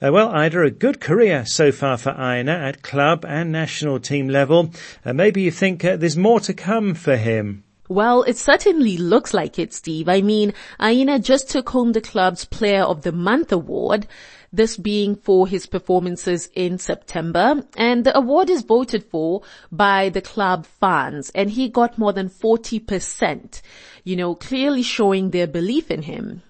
Uh, 0.01 0.11
well, 0.11 0.29
Ida, 0.29 0.61
a 0.61 0.71
good 0.71 0.99
career 0.99 1.45
so 1.45 1.71
far 1.71 1.97
for 1.97 2.11
Aina 2.11 2.51
at 2.51 2.81
club 2.81 3.25
and 3.25 3.51
national 3.51 3.99
team 3.99 4.27
level. 4.27 4.71
Uh, 5.05 5.13
maybe 5.13 5.41
you 5.41 5.51
think 5.51 5.85
uh, 5.85 5.95
there's 5.95 6.17
more 6.17 6.41
to 6.41 6.53
come 6.53 6.93
for 6.93 7.15
him. 7.15 7.63
Well, 7.87 8.23
it 8.23 8.35
certainly 8.35 8.97
looks 8.97 9.33
like 9.33 9.59
it, 9.59 9.71
Steve. 9.73 10.09
I 10.09 10.21
mean, 10.21 10.53
Aina 10.81 11.19
just 11.19 11.49
took 11.49 11.69
home 11.69 11.93
the 11.93 12.01
club's 12.01 12.43
Player 12.43 12.81
of 12.81 13.03
the 13.03 13.11
Month 13.11 13.51
award, 13.51 14.07
this 14.51 14.75
being 14.75 15.15
for 15.15 15.47
his 15.47 15.65
performances 15.65 16.49
in 16.55 16.77
September, 16.77 17.63
and 17.77 18.03
the 18.03 18.17
award 18.17 18.49
is 18.49 18.63
voted 18.63 19.03
for 19.03 19.43
by 19.71 20.09
the 20.09 20.21
club 20.21 20.65
fans, 20.65 21.29
and 21.35 21.51
he 21.51 21.69
got 21.69 21.97
more 21.97 22.11
than 22.11 22.29
40%, 22.29 23.61
you 24.03 24.15
know, 24.15 24.33
clearly 24.33 24.81
showing 24.81 25.29
their 25.29 25.47
belief 25.47 25.91
in 25.91 26.01
him. 26.01 26.41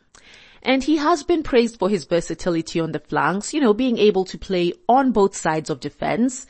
And 0.66 0.84
he 0.84 0.98
has 0.98 1.22
been 1.22 1.44
praised 1.44 1.78
for 1.78 1.90
his 1.90 2.06
versatility 2.06 2.80
on 2.80 2.92
the 2.92 3.00
flanks, 3.00 3.54
you 3.54 3.62
know, 3.62 3.74
being 3.74 4.00
able 4.00 4.26
to 4.26 4.38
play 4.38 4.74
on 4.90 5.12
both 5.12 5.36
sides 5.36 5.70
of 5.70 5.80
defense. 5.80 6.48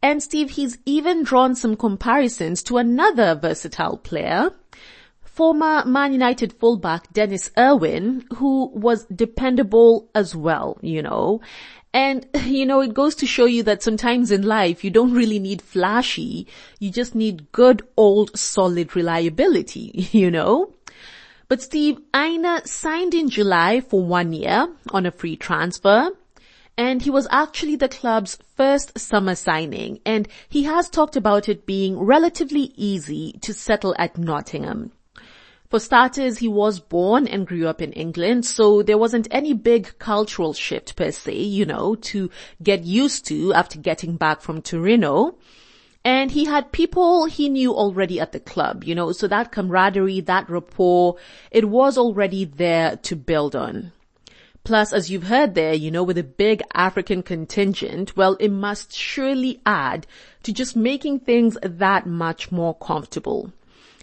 And 0.00 0.22
Steve, 0.22 0.50
he's 0.50 0.78
even 0.86 1.24
drawn 1.24 1.56
some 1.56 1.76
comparisons 1.76 2.62
to 2.64 2.76
another 2.76 3.34
versatile 3.34 3.96
player, 3.96 4.52
former 5.20 5.84
Man 5.84 6.12
United 6.12 6.52
fullback 6.52 7.12
Denis 7.12 7.50
Irwin, 7.58 8.24
who 8.36 8.68
was 8.68 9.04
dependable 9.06 10.08
as 10.14 10.36
well, 10.36 10.78
you 10.80 11.02
know. 11.02 11.40
And, 11.92 12.24
you 12.44 12.66
know, 12.66 12.80
it 12.82 12.94
goes 12.94 13.16
to 13.16 13.26
show 13.26 13.46
you 13.46 13.64
that 13.64 13.82
sometimes 13.82 14.30
in 14.30 14.42
life 14.42 14.84
you 14.84 14.90
don't 14.90 15.12
really 15.12 15.40
need 15.40 15.60
flashy, 15.60 16.46
you 16.78 16.92
just 16.92 17.16
need 17.16 17.50
good 17.50 17.82
old 17.96 18.38
solid 18.38 18.94
reliability, 18.94 20.08
you 20.12 20.30
know? 20.30 20.72
But 21.48 21.62
Steve 21.62 21.98
Aina 22.14 22.62
signed 22.66 23.14
in 23.14 23.30
July 23.30 23.80
for 23.80 24.02
one 24.02 24.32
year 24.32 24.68
on 24.90 25.06
a 25.06 25.12
free 25.12 25.36
transfer. 25.36 26.10
And 26.76 27.00
he 27.00 27.08
was 27.08 27.28
actually 27.30 27.76
the 27.76 27.88
club's 27.88 28.36
first 28.56 28.98
summer 28.98 29.34
signing 29.34 30.00
and 30.04 30.28
he 30.48 30.64
has 30.64 30.90
talked 30.90 31.16
about 31.16 31.48
it 31.48 31.64
being 31.64 31.98
relatively 31.98 32.72
easy 32.76 33.32
to 33.40 33.54
settle 33.54 33.94
at 33.98 34.18
Nottingham. 34.18 34.92
For 35.70 35.80
starters, 35.80 36.38
he 36.38 36.48
was 36.48 36.78
born 36.78 37.26
and 37.26 37.46
grew 37.46 37.66
up 37.66 37.80
in 37.82 37.92
England, 37.92 38.44
so 38.44 38.82
there 38.82 38.98
wasn't 38.98 39.26
any 39.30 39.52
big 39.52 39.98
cultural 39.98 40.52
shift 40.52 40.94
per 40.96 41.10
se, 41.10 41.34
you 41.34 41.64
know, 41.64 41.96
to 42.12 42.30
get 42.62 42.84
used 42.84 43.26
to 43.26 43.52
after 43.52 43.78
getting 43.78 44.16
back 44.16 44.42
from 44.42 44.62
Torino. 44.62 45.38
And 46.06 46.30
he 46.30 46.44
had 46.44 46.70
people 46.70 47.24
he 47.24 47.48
knew 47.48 47.74
already 47.74 48.20
at 48.20 48.30
the 48.30 48.38
club, 48.38 48.84
you 48.84 48.94
know, 48.94 49.10
so 49.10 49.26
that 49.26 49.50
camaraderie, 49.50 50.20
that 50.20 50.48
rapport, 50.48 51.16
it 51.50 51.68
was 51.68 51.98
already 51.98 52.44
there 52.44 52.94
to 52.98 53.16
build 53.16 53.56
on. 53.56 53.90
Plus, 54.62 54.92
as 54.92 55.10
you've 55.10 55.24
heard 55.24 55.56
there, 55.56 55.74
you 55.74 55.90
know, 55.90 56.04
with 56.04 56.16
a 56.16 56.22
big 56.22 56.62
African 56.72 57.24
contingent, 57.24 58.16
well, 58.16 58.36
it 58.38 58.52
must 58.52 58.94
surely 58.94 59.60
add 59.66 60.06
to 60.44 60.52
just 60.52 60.76
making 60.76 61.18
things 61.18 61.58
that 61.60 62.06
much 62.06 62.52
more 62.52 62.76
comfortable. 62.76 63.52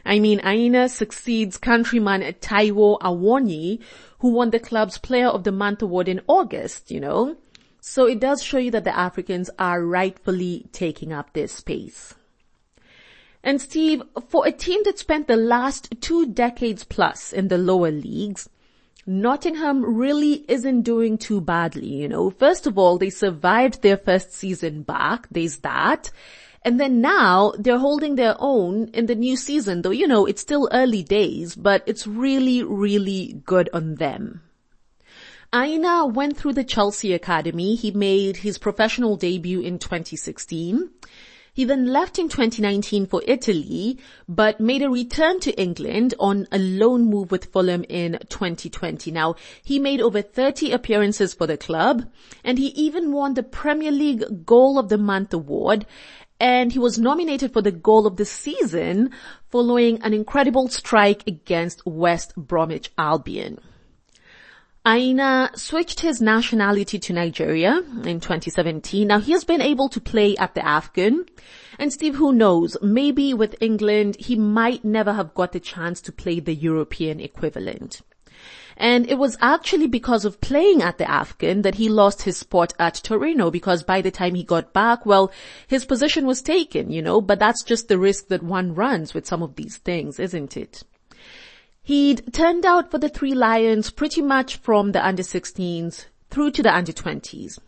I 0.05 0.19
mean, 0.19 0.41
Aina 0.43 0.89
succeeds 0.89 1.57
countryman 1.57 2.21
Taiwo 2.41 2.99
Awoniyi, 2.99 3.79
who 4.19 4.27
won 4.27 4.49
the 4.49 4.59
club's 4.59 4.97
Player 4.97 5.27
of 5.27 5.45
the 5.45 5.53
Month 5.53 5.81
award 5.81 6.09
in 6.09 6.19
August, 6.27 6.91
you 6.91 6.99
know. 6.99 7.37
So 7.85 8.05
it 8.05 8.21
does 8.21 8.41
show 8.41 8.59
you 8.59 8.71
that 8.71 8.85
the 8.85 8.97
Africans 8.97 9.49
are 9.59 9.83
rightfully 9.83 10.67
taking 10.71 11.11
up 11.11 11.33
this 11.33 11.51
space. 11.51 12.13
And 13.43 13.59
Steve, 13.59 14.01
for 14.29 14.47
a 14.47 14.53
team 14.53 14.83
that 14.85 14.99
spent 14.99 15.27
the 15.27 15.35
last 15.35 15.93
two 15.99 16.27
decades 16.27 16.85
plus 16.85 17.33
in 17.33 17.49
the 17.49 17.57
lower 17.57 17.91
leagues, 17.91 18.49
Nottingham 19.05 19.83
really 19.83 20.45
isn't 20.47 20.83
doing 20.83 21.17
too 21.17 21.41
badly, 21.41 21.87
you 21.87 22.07
know. 22.07 22.29
First 22.29 22.67
of 22.67 22.77
all, 22.77 22.97
they 22.97 23.09
survived 23.09 23.81
their 23.81 23.97
first 23.97 24.31
season 24.31 24.83
back. 24.83 25.27
There's 25.29 25.57
that. 25.57 26.09
And 26.63 26.79
then 26.79 27.01
now 27.01 27.51
they're 27.59 27.77
holding 27.77 28.15
their 28.15 28.37
own 28.39 28.91
in 28.93 29.07
the 29.07 29.15
new 29.15 29.35
season, 29.35 29.81
though, 29.81 29.91
you 29.91 30.07
know, 30.07 30.25
it's 30.25 30.41
still 30.41 30.69
early 30.71 31.03
days, 31.03 31.53
but 31.53 31.83
it's 31.85 32.07
really, 32.07 32.63
really 32.63 33.41
good 33.45 33.69
on 33.73 33.95
them. 33.95 34.41
Aina 35.55 36.07
went 36.07 36.35
through 36.35 36.53
the 36.53 36.63
Chelsea 36.63 37.13
Academy. 37.13 37.75
He 37.75 37.91
made 37.91 38.37
his 38.37 38.57
professional 38.57 39.15
debut 39.15 39.59
in 39.59 39.77
2016. 39.77 40.89
He 41.53 41.63
then 41.63 41.93
left 41.93 42.17
in 42.17 42.27
2019 42.27 43.05
for 43.05 43.21
Italy, 43.27 43.99
but 44.27 44.59
made 44.59 44.81
a 44.81 44.89
return 44.89 45.39
to 45.41 45.51
England 45.51 46.15
on 46.17 46.47
a 46.51 46.57
loan 46.57 47.05
move 47.05 47.29
with 47.29 47.51
Fulham 47.51 47.85
in 47.87 48.17
2020. 48.29 49.11
Now, 49.11 49.35
he 49.63 49.77
made 49.77 50.01
over 50.01 50.23
30 50.23 50.71
appearances 50.71 51.35
for 51.35 51.45
the 51.45 51.55
club, 51.55 52.09
and 52.43 52.57
he 52.57 52.69
even 52.69 53.11
won 53.11 53.35
the 53.35 53.43
Premier 53.43 53.91
League 53.91 54.47
Goal 54.47 54.79
of 54.79 54.89
the 54.89 54.97
Month 54.97 55.35
award, 55.35 55.85
and 56.39 56.71
he 56.71 56.79
was 56.79 56.97
nominated 56.97 57.53
for 57.53 57.61
the 57.61 57.71
Goal 57.71 58.07
of 58.07 58.17
the 58.17 58.25
Season 58.25 59.11
following 59.51 60.01
an 60.01 60.15
incredible 60.15 60.67
strike 60.67 61.21
against 61.27 61.85
West 61.85 62.33
Bromwich 62.35 62.91
Albion. 62.97 63.59
Aina 64.85 65.49
switched 65.55 66.01
his 66.01 66.19
nationality 66.19 66.99
to 66.99 67.13
Nigeria 67.13 67.77
in 68.03 68.19
2017. 68.19 69.07
Now 69.07 69.19
he 69.19 69.31
has 69.31 69.45
been 69.45 69.61
able 69.61 69.87
to 69.87 70.01
play 70.01 70.35
at 70.35 70.55
the 70.55 70.61
Afcon. 70.61 71.25
And 71.79 71.93
Steve, 71.93 72.15
who 72.15 72.33
knows, 72.33 72.75
maybe 72.81 73.33
with 73.33 73.55
England, 73.61 74.17
he 74.19 74.35
might 74.35 74.83
never 74.83 75.13
have 75.13 75.33
got 75.33 75.53
the 75.53 75.61
chance 75.61 76.01
to 76.01 76.11
play 76.11 76.41
the 76.41 76.53
European 76.53 77.21
equivalent. 77.21 78.01
And 78.75 79.09
it 79.09 79.17
was 79.17 79.37
actually 79.39 79.87
because 79.87 80.25
of 80.25 80.41
playing 80.41 80.81
at 80.81 80.97
the 80.97 81.05
Afcon 81.05 81.63
that 81.63 81.75
he 81.75 81.87
lost 81.87 82.23
his 82.23 82.37
spot 82.37 82.73
at 82.77 82.95
Torino 82.95 83.51
because 83.51 83.83
by 83.83 84.01
the 84.01 84.11
time 84.11 84.35
he 84.35 84.43
got 84.43 84.73
back, 84.73 85.05
well, 85.05 85.31
his 85.65 85.85
position 85.85 86.25
was 86.25 86.41
taken, 86.41 86.91
you 86.91 87.01
know, 87.01 87.21
but 87.21 87.39
that's 87.39 87.63
just 87.63 87.87
the 87.87 87.97
risk 87.97 88.27
that 88.27 88.43
one 88.43 88.75
runs 88.75 89.13
with 89.13 89.25
some 89.25 89.43
of 89.43 89.55
these 89.55 89.77
things, 89.77 90.19
isn't 90.19 90.57
it? 90.57 90.83
He'd 91.85 92.33
turned 92.33 92.65
out 92.65 92.91
for 92.91 92.97
the 92.97 93.09
Three 93.09 93.33
Lions 93.33 93.89
pretty 93.89 94.21
much 94.21 94.55
from 94.55 94.93
the 94.93 95.05
under 95.05 95.21
16s 95.21 96.05
through 96.29 96.51
to 96.51 96.63
the 96.63 96.73
under 96.73 96.93
20s. 96.93 97.59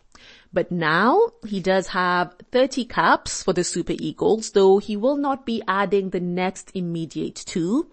But 0.54 0.72
now 0.72 1.20
he 1.46 1.60
does 1.60 1.88
have 1.88 2.34
30 2.50 2.86
caps 2.86 3.42
for 3.42 3.52
the 3.52 3.62
Super 3.62 3.92
Eagles, 3.98 4.52
though 4.52 4.78
he 4.78 4.96
will 4.96 5.18
not 5.18 5.44
be 5.44 5.62
adding 5.68 6.08
the 6.08 6.20
next 6.20 6.70
immediate 6.74 7.34
two, 7.34 7.90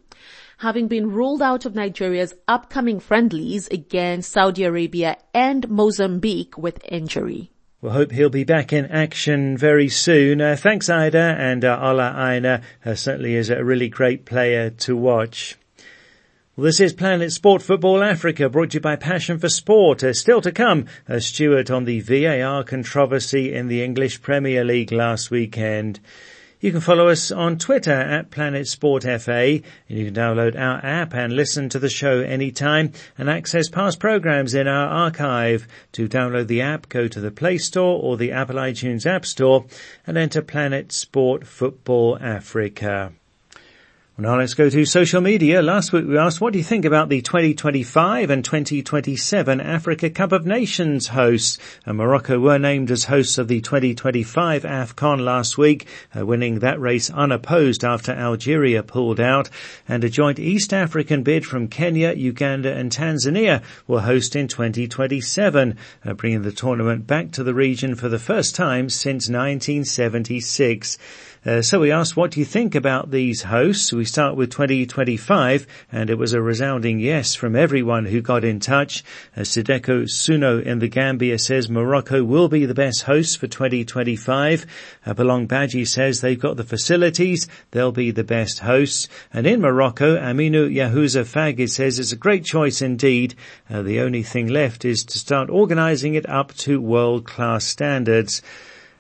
having 0.60 0.88
been 0.88 1.12
ruled 1.12 1.42
out 1.42 1.66
of 1.66 1.76
Nigeria's 1.76 2.34
upcoming 2.48 3.02
friendlies 3.02 3.68
against 3.68 4.32
Saudi 4.32 4.64
Arabia 4.64 5.18
and 5.34 5.70
Mozambique 5.70 6.58
with 6.58 6.80
injury. 6.86 7.52
We'll 7.82 7.92
hope 7.92 8.14
he'll 8.14 8.30
be 8.30 8.46
back 8.46 8.72
in 8.72 8.86
action 8.86 9.58
very 9.58 9.90
soon. 9.90 10.40
Uh, 10.40 10.56
thanks, 10.58 10.90
Ida, 10.90 11.36
and 11.38 11.66
uh, 11.66 11.78
Ola 11.82 12.16
Aina 12.18 12.62
uh, 12.86 12.96
certainly 12.96 13.36
is 13.36 13.50
a 13.50 13.62
really 13.62 13.90
great 13.90 14.24
player 14.24 14.70
to 14.70 14.96
watch. 14.96 15.58
Well, 16.56 16.66
this 16.66 16.80
is 16.80 16.94
Planet 16.94 17.32
Sport 17.32 17.64
Football 17.64 18.04
Africa, 18.04 18.48
brought 18.48 18.70
to 18.70 18.76
you 18.76 18.80
by 18.80 18.96
Passion 18.96 19.40
for 19.40 19.50
Sport. 19.50 20.04
Uh, 20.04 20.14
still 20.14 20.40
to 20.42 20.52
come, 20.52 20.86
a 21.08 21.20
Stuart 21.20 21.72
on 21.72 21.86
the 21.86 22.00
VAR 22.00 22.64
controversy 22.64 23.52
in 23.52 23.70
the 23.70 23.84
English 23.84 24.22
Premier 24.22 24.64
League 24.64 24.92
last 24.92 25.32
weekend. 25.32 26.00
You 26.60 26.72
can 26.72 26.80
follow 26.80 27.08
us 27.08 27.32
on 27.32 27.58
Twitter 27.58 27.92
at 27.92 28.30
Planet 28.30 28.68
Sport 28.68 29.02
FA, 29.02 29.62
and 29.90 29.98
you 29.98 30.06
can 30.06 30.14
download 30.14 30.56
our 30.56 30.78
app 30.86 31.16
and 31.16 31.36
listen 31.36 31.70
to 31.70 31.80
the 31.80 31.90
show 31.90 32.20
anytime 32.20 32.92
and 33.18 33.32
access 33.32 33.68
past 33.68 34.00
programs 34.00 34.54
in 34.54 34.68
our 34.68 34.90
archive. 34.90 35.68
To 35.94 36.08
download 36.08 36.46
the 36.46 36.62
app, 36.62 36.88
go 36.88 37.08
to 37.08 37.20
the 37.20 37.32
Play 37.32 37.58
Store 37.58 38.00
or 38.00 38.16
the 38.16 38.32
Apple 38.32 38.58
iTunes 38.58 39.08
App 39.08 39.26
Store 39.26 39.66
and 40.06 40.20
enter 40.20 40.44
Planet 40.44 40.92
Sport 40.92 41.48
Football 41.48 42.20
Africa. 42.22 43.12
Now 44.16 44.38
let's 44.38 44.54
go 44.54 44.70
to 44.70 44.86
social 44.86 45.22
media. 45.22 45.64
Last 45.64 45.92
week 45.92 46.06
we 46.06 46.20
asked, 46.20 46.40
what 46.40 46.54
do 46.54 46.60
you 46.60 46.64
think 46.64 46.86
about 46.86 47.10
the 47.10 47.24
2025 47.24 48.30
and 48.30 48.46
2027 48.46 49.60
Africa 49.60 50.08
Cup 50.12 50.32
of 50.32 50.46
Nations 50.46 51.08
hosts? 51.08 51.58
And 51.84 51.98
Morocco 51.98 52.40
were 52.40 52.60
named 52.60 52.92
as 52.92 53.06
hosts 53.06 53.40
of 53.40 53.48
the 53.48 53.60
2025 53.62 54.62
AFCON 54.66 55.22
last 55.22 55.58
week, 55.58 55.88
uh, 56.16 56.24
winning 56.28 56.60
that 56.60 56.80
race 56.80 57.10
unopposed 57.10 57.84
after 57.84 58.12
Algeria 58.12 58.84
pulled 58.84 59.20
out. 59.20 59.50
And 59.88 60.04
a 60.04 60.10
joint 60.10 60.38
East 60.38 60.76
African 60.76 61.24
bid 61.24 61.44
from 61.44 61.68
Kenya, 61.68 62.14
Uganda 62.14 62.72
and 62.72 62.92
Tanzania 62.92 63.64
will 63.88 64.02
host 64.02 64.36
in 64.36 64.48
2027, 64.48 65.76
uh, 66.06 66.14
bringing 66.14 66.44
the 66.44 66.52
tournament 66.52 67.08
back 67.08 67.32
to 67.32 67.44
the 67.44 67.56
region 67.56 67.96
for 67.96 68.10
the 68.10 68.20
first 68.20 68.54
time 68.54 68.92
since 68.92 69.28
1976. 69.28 71.00
Uh, 71.46 71.62
so 71.62 71.82
we 71.82 71.92
asked, 71.92 72.16
what 72.16 72.32
do 72.32 72.40
you 72.40 72.46
think 72.46 72.74
about 72.74 73.12
these 73.12 73.42
hosts? 73.42 73.92
We 73.92 74.06
start 74.06 74.38
with 74.38 74.50
2025, 74.50 75.68
and 75.92 76.10
it 76.10 76.18
was 76.18 76.32
a 76.32 76.42
resounding 76.42 77.02
yes 77.02 77.36
from 77.36 77.54
everyone 77.54 78.06
who 78.06 78.22
got 78.22 78.46
in 78.46 78.62
touch. 78.62 79.04
Uh, 79.36 79.42
Sideko 79.42 80.04
Suno 80.04 80.64
in 80.64 80.80
the 80.80 80.88
Gambia 80.88 81.38
says 81.38 81.70
Morocco 81.70 82.24
will 82.24 82.48
be 82.48 82.66
the 82.66 82.74
best 82.74 83.04
host 83.04 83.40
for 83.40 83.48
2025. 83.48 84.66
Uh, 85.06 85.14
Belong 85.14 85.46
Baji 85.46 85.84
says 85.84 86.22
they've 86.22 86.40
got 86.40 86.56
the 86.56 86.64
facilities, 86.64 87.50
they'll 87.72 87.92
be 87.92 88.12
the 88.12 88.24
best 88.24 88.60
hosts. 88.60 89.10
And 89.34 89.46
in 89.46 89.60
Morocco, 89.60 90.18
Aminu 90.18 90.74
Yahuza 90.74 91.26
Fagid 91.26 91.70
says 91.72 92.00
it's 92.00 92.14
a 92.14 92.16
great 92.16 92.46
choice 92.46 92.82
indeed. 92.82 93.36
Uh, 93.70 93.82
the 93.82 94.00
only 94.00 94.24
thing 94.24 94.48
left 94.48 94.86
is 94.86 95.04
to 95.04 95.20
start 95.20 95.50
organizing 95.50 96.14
it 96.14 96.30
up 96.30 96.54
to 96.60 96.80
world-class 96.80 97.66
standards. 97.66 98.42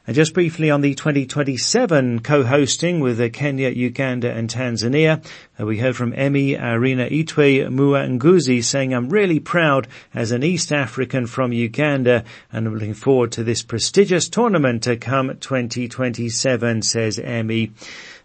And 0.06 0.18
just 0.18 0.34
briefly 0.34 0.70
on 0.70 0.82
the 0.82 0.96
2027 0.96 2.20
co-hosting 2.20 3.00
with 3.00 3.32
Kenya, 3.32 3.70
Uganda 3.70 4.30
and 4.34 4.50
Tanzania, 4.50 5.26
uh, 5.58 5.66
we 5.66 5.78
heard 5.78 5.96
from 5.96 6.14
Emmy 6.14 6.58
Arena 6.58 7.08
Itwe 7.08 7.72
Mua 7.72 8.06
Nguzi 8.08 8.62
saying, 8.62 8.94
I'm 8.94 9.10
really 9.10 9.40
proud 9.40 9.88
as 10.14 10.34
an 10.34 10.44
East 10.44 10.74
African 10.74 11.26
from 11.26 11.54
Uganda 11.54 12.26
and 12.52 12.68
I'm 12.68 12.74
looking 12.74 12.94
forward 12.94 13.32
to 13.34 13.46
this 13.46 13.64
prestigious 13.64 14.28
tournament 14.28 14.84
to 14.84 14.98
come 14.98 15.38
2027, 15.38 16.82
says 16.82 17.18
Emmy. 17.18 17.72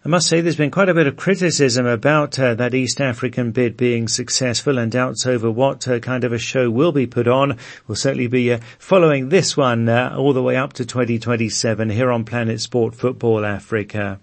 Must 0.09 0.27
say 0.27 0.41
there's 0.41 0.55
been 0.55 0.71
quite 0.71 0.89
a 0.89 0.95
bit 0.95 1.05
of 1.05 1.17
criticism 1.17 1.85
about 1.85 2.39
uh, 2.39 2.55
that 2.55 2.73
East 2.73 2.99
African 2.99 3.51
bid 3.51 3.77
being 3.77 4.07
successful 4.07 4.79
and 4.79 4.91
doubts 4.91 5.27
over 5.27 5.51
what 5.51 5.87
uh, 5.87 5.99
kind 5.99 6.23
of 6.23 6.33
a 6.33 6.39
show 6.39 6.71
will 6.71 6.91
be 6.91 7.05
put 7.05 7.27
on. 7.27 7.59
We'll 7.87 7.95
certainly 7.95 8.25
be 8.25 8.51
uh, 8.51 8.59
following 8.79 9.29
this 9.29 9.55
one 9.55 9.87
uh, 9.87 10.15
all 10.17 10.33
the 10.33 10.41
way 10.41 10.55
up 10.55 10.73
to 10.73 10.83
2027 10.83 11.91
here 11.91 12.09
on 12.09 12.25
Planet 12.25 12.59
Sport 12.59 12.95
Football 12.95 13.45
Africa. 13.45 14.19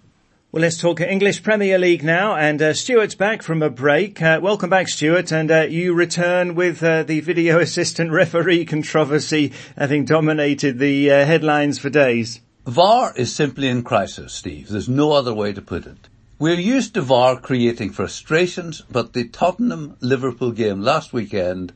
Well, 0.51 0.63
let's 0.63 0.81
talk 0.81 1.01
English 1.01 1.45
Premier 1.45 1.79
League 1.79 2.03
now, 2.03 2.35
and 2.35 2.61
uh, 2.61 2.75
Stuart's 2.75 3.15
back 3.15 3.43
from 3.43 3.63
a 3.63 3.71
break. 3.71 4.21
Uh, 4.21 4.41
welcome 4.43 4.71
back, 4.71 4.89
Stuart, 4.89 5.31
and 5.31 5.53
uh, 5.53 5.61
you 5.69 5.95
return 5.95 6.57
with 6.57 6.83
uh, 6.83 7.05
the 7.05 7.21
video 7.21 7.61
assistant 7.61 8.11
referee 8.11 8.65
controversy 8.65 9.53
having 9.79 10.05
dominated 10.05 10.81
the 10.81 11.13
uh, 11.13 11.25
headlines 11.25 11.79
for 11.79 11.91
days. 11.91 12.41
VAR 12.67 13.15
is 13.15 13.33
simply 13.33 13.69
in 13.69 13.85
crisis, 13.85 14.33
Steve. 14.33 14.69
There's 14.69 14.89
no 14.89 15.13
other 15.13 15.33
way 15.33 15.53
to 15.53 15.63
put 15.63 15.87
it. 15.87 16.09
We're 16.37 16.59
used 16.59 16.95
to 16.95 17.01
VAR 17.01 17.37
creating 17.37 17.93
frustrations, 17.93 18.83
but 18.91 19.13
the 19.13 19.29
Tottenham-Liverpool 19.29 20.51
game 20.51 20.81
last 20.81 21.13
weekend 21.13 21.73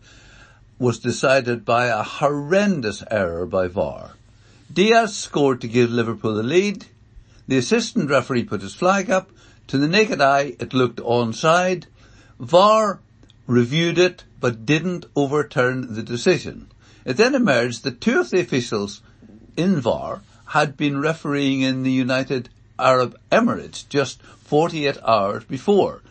was 0.81 0.99
decided 0.99 1.65
by 1.65 1.87
a 1.87 2.03
horrendous 2.03 3.05
error 3.09 3.47
by 3.47 3.69
VAR. 3.69 4.17
Diaz 4.73 5.15
scored 5.15 5.61
to 5.61 5.69
give 5.69 5.93
Liverpool 5.93 6.35
the 6.35 6.43
lead. 6.43 6.87
The 7.47 7.59
assistant 7.59 8.11
referee 8.11 8.43
put 8.43 8.63
his 8.63 8.75
flag 8.75 9.11
up. 9.11 9.31
To 9.69 9.79
the 9.79 9.87
naked 9.87 10.21
eye, 10.21 10.57
it 10.59 10.75
looked 10.75 10.99
onside. 10.99 11.85
VAR 12.41 12.99
reviewed 13.47 13.97
it, 13.97 14.25
but 14.41 14.67
didn't 14.67 15.07
overturn 15.15 15.95
the 15.95 16.03
decision. 16.03 16.67
It 17.05 17.17
then 17.17 17.37
emerged 17.37 17.85
that 17.85 18.01
two 18.01 18.19
of 18.19 18.31
the 18.31 18.41
officials 18.41 19.03
in 19.57 19.81
VAR 19.81 20.23
had 20.51 20.77
been 20.77 21.01
refereeing 21.01 21.61
in 21.61 21.85
the 21.85 21.93
United 21.93 22.49
Arab 22.77 23.17
Emirates 23.31 23.89
just 23.89 24.21
48 24.23 24.99
hours 25.07 25.45
before, 25.45 26.03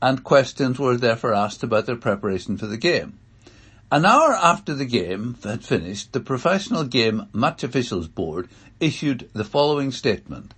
and 0.00 0.24
questions 0.24 0.78
were 0.78 0.96
therefore 0.96 1.34
asked 1.34 1.62
about 1.62 1.84
their 1.84 1.96
preparation 1.96 2.56
for 2.56 2.66
the 2.66 2.78
game. 2.78 3.18
An 3.90 4.06
hour 4.06 4.32
after 4.32 4.72
the 4.72 4.86
game 4.86 5.36
had 5.44 5.62
finished, 5.62 6.12
the 6.12 6.20
Professional 6.20 6.84
Game 6.84 7.26
Match 7.34 7.62
Officials 7.62 8.08
Board 8.08 8.48
issued 8.80 9.28
the 9.34 9.44
following 9.44 9.92
statement. 9.92 10.54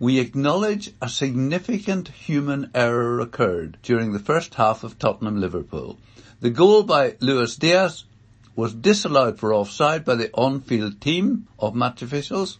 we 0.00 0.18
acknowledge 0.18 0.90
a 1.00 1.08
significant 1.08 2.08
human 2.08 2.68
error 2.74 3.20
occurred 3.20 3.78
during 3.84 4.12
the 4.12 4.18
first 4.18 4.54
half 4.56 4.82
of 4.82 4.98
Tottenham 4.98 5.40
Liverpool. 5.40 5.96
The 6.40 6.50
goal 6.50 6.82
by 6.82 7.14
Luis 7.20 7.54
Diaz 7.54 8.04
was 8.56 8.74
disallowed 8.74 9.38
for 9.38 9.52
offside 9.52 10.04
by 10.04 10.14
the 10.14 10.30
on-field 10.34 11.00
team 11.00 11.48
of 11.58 11.74
match 11.74 12.02
officials. 12.02 12.58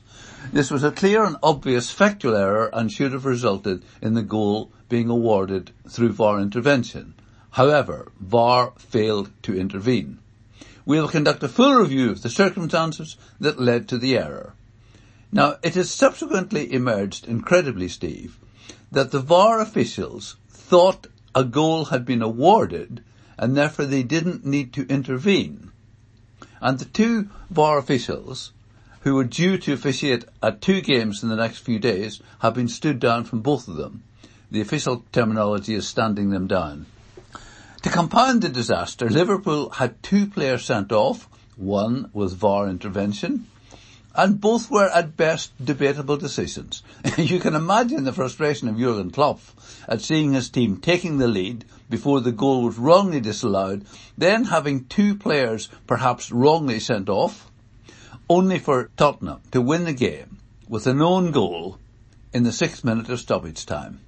This 0.53 0.71
was 0.71 0.83
a 0.83 0.91
clear 0.91 1.25
and 1.25 1.37
obvious 1.43 1.91
factual 1.91 2.35
error 2.35 2.69
and 2.73 2.91
should 2.91 3.13
have 3.13 3.25
resulted 3.25 3.85
in 4.03 4.15
the 4.15 4.23
goal 4.23 4.73
being 4.89 5.09
awarded 5.09 5.71
through 5.89 6.13
VAR 6.13 6.41
intervention. 6.41 7.15
However, 7.51 8.11
VAR 8.19 8.73
failed 8.77 9.31
to 9.43 9.57
intervene. 9.57 10.19
We 10.85 11.01
will 11.01 11.09
conduct 11.09 11.43
a 11.43 11.49
full 11.49 11.75
review 11.75 12.11
of 12.11 12.23
the 12.23 12.29
circumstances 12.29 13.17
that 13.41 13.61
led 13.61 13.89
to 13.89 13.99
the 13.99 14.19
error. 14.19 14.55
Now, 15.31 15.57
it 15.63 15.75
has 15.75 15.91
subsequently 15.91 16.73
emerged, 16.73 17.27
incredibly, 17.27 17.89
Steve, 17.89 18.39
that 18.91 19.11
the 19.11 19.21
VAR 19.21 19.61
officials 19.61 20.37
thought 20.49 21.07
a 21.35 21.45
goal 21.45 21.87
had 21.87 22.05
been 22.05 22.23
awarded 22.23 23.03
and 23.39 23.57
therefore 23.57 23.87
they 23.87 24.03
didn't 24.03 24.45
need 24.45 24.73
to 24.73 24.87
intervene. 24.87 25.71
And 26.61 26.79
the 26.79 26.85
two 26.85 27.29
VAR 27.51 27.79
officials 27.79 28.53
who 29.01 29.15
were 29.15 29.25
due 29.25 29.59
to 29.59 29.73
officiate 29.73 30.25
at 30.43 30.63
two 30.63 30.81
games 30.81 31.23
in 31.23 31.29
the 31.29 31.37
next 31.37 31.59
few 31.59 31.79
days 31.79 32.21
have 32.41 32.55
been 32.55 32.69
stood 32.69 32.99
down 32.99 33.25
from 33.25 33.41
both 33.41 33.69
of 33.69 33.77
them. 33.77 34.03
The 34.51 34.61
official 34.61 35.05
terminology 35.13 35.75
is 35.75 35.87
standing 35.87 36.31
them 36.31 36.47
down. 36.47 36.87
To 37.83 37.91
compound 37.91 38.41
the 38.41 38.49
disaster, 38.49 39.11
Liverpool 39.11 39.69
had 39.69 40.03
two 40.03 40.27
players 40.27 40.65
sent 40.65 40.91
off, 40.91 41.29
one 41.57 42.09
with 42.15 42.35
VAR 42.35 42.69
intervention, 42.69 43.47
and 44.15 44.41
both 44.41 44.71
were 44.71 44.89
at 44.91 45.17
best 45.17 45.53
debatable 45.65 46.17
decisions. 46.17 46.83
you 47.19 47.41
can 47.41 47.55
imagine 47.55 48.05
the 48.05 48.13
frustration 48.13 48.69
of 48.69 48.79
Jurgen 48.79 49.11
Klopp 49.11 49.41
at 49.89 50.01
seeing 50.01 50.33
his 50.33 50.49
team 50.49 50.77
taking 50.77 51.19
the 51.19 51.29
lead 51.29 51.65
before 51.91 52.21
the 52.21 52.33
goal 52.33 52.63
was 52.63 52.79
wrongly 52.79 53.21
disallowed, 53.21 53.85
then 54.17 54.45
having 54.45 54.85
two 54.85 55.15
players 55.15 55.69
perhaps 55.87 56.31
wrongly 56.31 56.81
sent 56.81 57.09
off, 57.09 57.51
only 58.29 58.59
for 58.59 58.91
Tottenham 58.97 59.41
to 59.51 59.61
win 59.61 59.85
the 59.85 59.93
game 59.93 60.39
with 60.69 60.87
a 60.87 60.95
known 60.95 61.31
goal 61.31 61.79
in 62.33 62.43
the 62.43 62.53
sixth 62.53 62.85
minute 62.85 63.09
of 63.09 63.21
stoppage 63.21 63.67
time. 63.67 64.01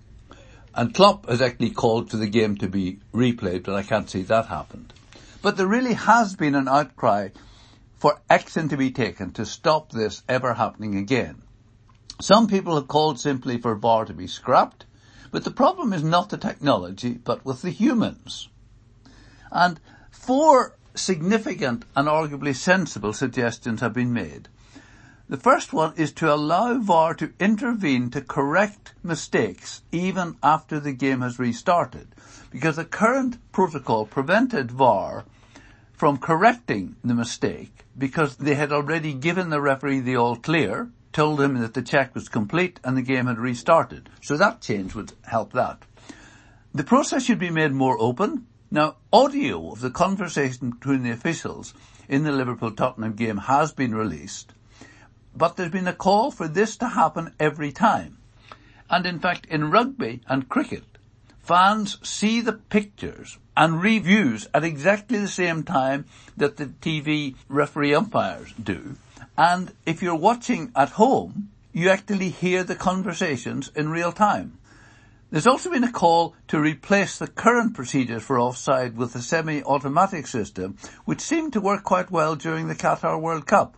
And 0.75 0.95
Klopp 0.95 1.29
has 1.29 1.41
actually 1.41 1.71
called 1.71 2.11
for 2.11 2.17
the 2.17 2.27
game 2.27 2.57
to 2.59 2.69
be 2.69 2.99
replayed, 3.13 3.65
but 3.65 3.75
I 3.75 3.83
can't 3.83 4.11
see 4.11 4.23
that 4.23 4.47
happened. 4.47 4.93
But 5.43 5.57
there 5.57 5.67
really 5.67 5.95
has 5.95 6.35
been 6.35 6.55
an 6.55 6.69
outcry 6.69 7.29
for 7.99 8.21
action 8.29 8.69
to 8.69 8.77
be 8.77 8.91
taken 8.91 9.33
to 9.33 9.47
stop 9.47 9.91
this 9.91 10.23
ever 10.29 10.55
happening 10.55 10.97
again. 10.97 11.43
Some 12.21 12.47
people 12.47 12.75
have 12.75 12.89
called 12.89 13.19
simply 13.19 13.59
for 13.59 13.75
VAR 13.75 14.05
to 14.05 14.13
be 14.13 14.27
scrapped, 14.27 14.85
but 15.31 15.45
the 15.45 15.51
problem 15.51 15.93
is 15.93 16.03
not 16.03 16.29
the 16.29 16.39
technology, 16.39 17.15
but 17.15 17.45
with 17.45 17.63
the 17.63 17.71
humans. 17.71 18.49
And 19.51 19.81
four 20.11 20.77
significant 20.95 21.85
and 21.95 22.09
arguably 22.09 22.55
sensible 22.55 23.13
suggestions 23.13 23.81
have 23.81 23.93
been 23.93 24.13
made. 24.13 24.49
The 25.29 25.37
first 25.37 25.73
one 25.73 25.95
is 25.97 26.13
to 26.13 26.33
allow 26.33 26.79
VAR 26.79 27.15
to 27.15 27.33
intervene 27.41 28.11
to 28.11 28.21
correct 28.21 28.95
mistakes 29.03 29.83
even 29.91 30.37
after 30.43 30.79
the 30.79 30.93
game 30.93 31.23
has 31.23 31.39
restarted, 31.39 32.09
because 32.51 32.77
the 32.77 32.85
current 32.85 33.39
protocol 33.53 34.07
prevented 34.07 34.71
VAR 34.71 35.25
from 35.93 36.19
correcting 36.19 36.97
the 37.03 37.15
mistake 37.15 37.86
because 37.99 38.37
they 38.37 38.55
had 38.55 38.73
already 38.73 39.13
given 39.15 39.51
the 39.51 39.61
referee 39.61 40.01
the 40.01 40.17
all 40.17 40.37
clear, 40.37 40.91
told 41.13 41.41
him 41.41 41.59
that 41.61 41.75
the 41.75 41.83
check 41.83 42.15
was 42.15 42.29
complete 42.29 42.79
and 42.85 42.97
the 42.97 43.03
game 43.03 43.27
had 43.27 43.39
restarted. 43.39 44.09
So 44.21 44.37
that 44.37 44.61
change 44.61 44.95
would 44.95 45.13
help 45.25 45.53
that. 45.55 45.83
The 46.75 46.85
process 46.85 47.25
should 47.25 47.39
be 47.39 47.51
made 47.51 47.73
more 47.73 47.97
open. 47.99 48.47
Now, 48.71 48.97
audio 49.13 49.73
of 49.73 49.81
the 49.81 49.91
conversation 49.91 50.73
between 50.73 51.03
the 51.03 51.11
officials 51.11 51.73
in 52.09 52.25
the 52.25 52.33
Liverpool-Tottenham 52.33 53.15
game 53.15 53.39
has 53.39 53.73
been 53.73 53.95
released, 53.95 54.53
but 55.35 55.57
there's 55.57 55.71
been 55.71 55.89
a 55.89 55.95
call 55.95 56.31
for 56.31 56.49
this 56.49 56.77
to 56.77 56.89
happen 56.89 57.35
every 57.41 57.73
time. 57.73 58.19
And 58.91 59.07
in 59.07 59.19
fact, 59.19 59.47
in 59.47 59.71
rugby 59.71 60.21
and 60.29 60.49
cricket, 60.49 60.85
fans 61.39 61.99
see 62.07 62.41
the 62.41 62.53
pictures 62.53 63.39
and 63.57 63.83
reviews 63.83 64.47
at 64.53 64.65
exactly 64.65 65.19
the 65.19 65.29
same 65.29 65.63
time 65.63 66.05
that 66.37 66.57
the 66.57 66.67
TV 66.67 67.35
referee 67.49 67.95
umpires 67.95 68.53
do. 68.63 68.97
And 69.39 69.73
if 69.85 70.03
you're 70.03 70.15
watching 70.15 70.73
at 70.77 70.91
home, 70.91 71.51
you 71.73 71.89
actually 71.91 72.31
hear 72.31 72.65
the 72.65 72.75
conversations 72.75 73.71
in 73.75 73.91
real 73.91 74.13
time. 74.13 74.59
There's 75.31 75.47
also 75.47 75.71
been 75.71 75.85
a 75.85 75.93
call 75.93 76.35
to 76.49 76.61
replace 76.61 77.19
the 77.19 77.27
current 77.27 77.75
procedures 77.75 78.23
for 78.23 78.39
offside 78.39 78.97
with 78.97 79.15
a 79.17 79.21
semi-automatic 79.21 80.27
system, 80.27 80.77
which 81.05 81.21
seemed 81.21 81.53
to 81.55 81.61
work 81.61 81.83
quite 81.83 82.11
well 82.11 82.37
during 82.37 82.69
the 82.69 82.77
Qatar 82.77 83.21
World 83.21 83.47
Cup. 83.47 83.77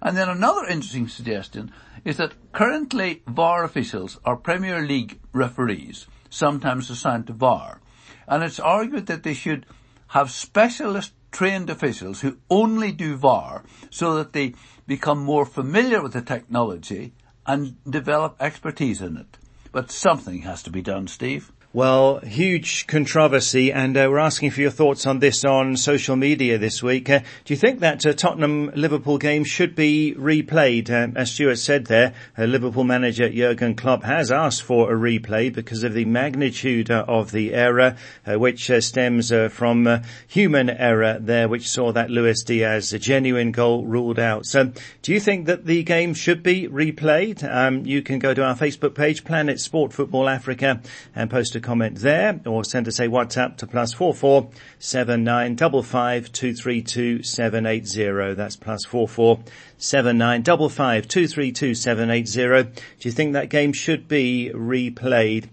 And 0.00 0.16
then 0.16 0.28
another 0.28 0.64
interesting 0.64 1.08
suggestion 1.08 1.72
is 2.04 2.18
that 2.18 2.34
currently 2.52 3.22
VAR 3.26 3.64
officials 3.64 4.20
are 4.24 4.36
Premier 4.36 4.80
League 4.86 5.18
referees, 5.32 6.06
sometimes 6.30 6.88
assigned 6.88 7.26
to 7.26 7.32
VAR, 7.32 7.80
and 8.28 8.42
it's 8.42 8.60
argued 8.60 9.06
that 9.06 9.22
they 9.22 9.34
should 9.34 9.66
have 10.08 10.30
specialist 10.30 11.12
trained 11.32 11.68
officials 11.68 12.20
who 12.20 12.38
only 12.48 12.92
do 12.92 13.16
VAR 13.16 13.64
so 13.90 14.14
that 14.14 14.32
they 14.32 14.54
become 14.86 15.18
more 15.18 15.44
familiar 15.44 16.00
with 16.02 16.12
the 16.12 16.22
technology 16.22 17.12
and 17.46 17.76
develop 17.88 18.36
expertise 18.40 19.00
in 19.00 19.16
it. 19.16 19.36
But 19.72 19.90
something 19.90 20.42
has 20.42 20.62
to 20.62 20.70
be 20.70 20.82
done, 20.82 21.08
Steve. 21.08 21.50
Well, 21.74 22.20
huge 22.20 22.86
controversy, 22.86 23.72
and 23.72 23.96
uh, 23.96 24.06
we're 24.08 24.20
asking 24.20 24.52
for 24.52 24.60
your 24.60 24.70
thoughts 24.70 25.08
on 25.08 25.18
this 25.18 25.44
on 25.44 25.76
social 25.76 26.14
media 26.14 26.56
this 26.56 26.84
week. 26.84 27.10
Uh, 27.10 27.18
do 27.44 27.52
you 27.52 27.56
think 27.56 27.80
that 27.80 28.06
uh, 28.06 28.12
Tottenham 28.12 28.70
Liverpool 28.76 29.18
game 29.18 29.42
should 29.42 29.74
be 29.74 30.14
replayed? 30.16 30.88
Uh, 30.88 31.10
as 31.18 31.32
Stuart 31.32 31.56
said 31.56 31.86
there, 31.86 32.14
uh, 32.38 32.44
Liverpool 32.44 32.84
manager 32.84 33.28
Jurgen 33.28 33.74
Klopp 33.74 34.04
has 34.04 34.30
asked 34.30 34.62
for 34.62 34.92
a 34.92 34.96
replay 34.96 35.52
because 35.52 35.82
of 35.82 35.94
the 35.94 36.04
magnitude 36.04 36.92
uh, 36.92 37.04
of 37.08 37.32
the 37.32 37.52
error, 37.52 37.96
which 38.24 38.70
stems 38.78 39.32
from 39.50 40.00
human 40.28 40.70
error 40.70 41.18
there, 41.20 41.48
which 41.48 41.68
saw 41.68 41.90
that 41.90 42.08
Luis 42.08 42.44
Diaz 42.44 42.92
a 42.92 43.00
genuine 43.00 43.50
goal 43.50 43.84
ruled 43.84 44.20
out. 44.20 44.46
So, 44.46 44.70
do 45.02 45.12
you 45.12 45.18
think 45.18 45.46
that 45.46 45.66
the 45.66 45.82
game 45.82 46.14
should 46.14 46.44
be 46.44 46.68
replayed? 46.68 47.42
Um, 47.42 47.84
you 47.84 48.00
can 48.00 48.20
go 48.20 48.32
to 48.32 48.44
our 48.44 48.54
Facebook 48.54 48.94
page, 48.94 49.24
Planet 49.24 49.58
Sport 49.58 49.92
Football 49.92 50.28
Africa, 50.28 50.80
and 51.16 51.28
post 51.28 51.56
a 51.56 51.63
comment 51.64 51.96
there 51.96 52.40
or 52.46 52.62
send 52.62 52.86
us 52.86 53.00
a 53.00 53.08
WhatsApp 53.08 53.56
to 53.56 53.66
plus 53.66 53.92
four 53.92 54.14
four 54.14 54.50
seven 54.78 55.24
nine 55.24 55.56
double 55.56 55.82
five 55.82 56.30
two 56.30 56.54
three 56.54 56.82
two 56.82 57.22
seven 57.22 57.66
eight 57.66 57.86
zero. 57.86 58.34
That's 58.34 58.54
plus 58.54 58.84
four 58.84 59.08
four 59.08 59.40
seven 59.78 60.18
nine 60.18 60.42
double 60.42 60.68
five 60.68 61.08
two 61.08 61.26
three 61.26 61.50
two 61.50 61.74
seven 61.74 62.10
eight 62.10 62.28
zero. 62.28 62.62
Do 62.62 62.72
you 63.00 63.10
think 63.10 63.32
that 63.32 63.48
game 63.48 63.72
should 63.72 64.06
be 64.06 64.52
replayed? 64.54 65.48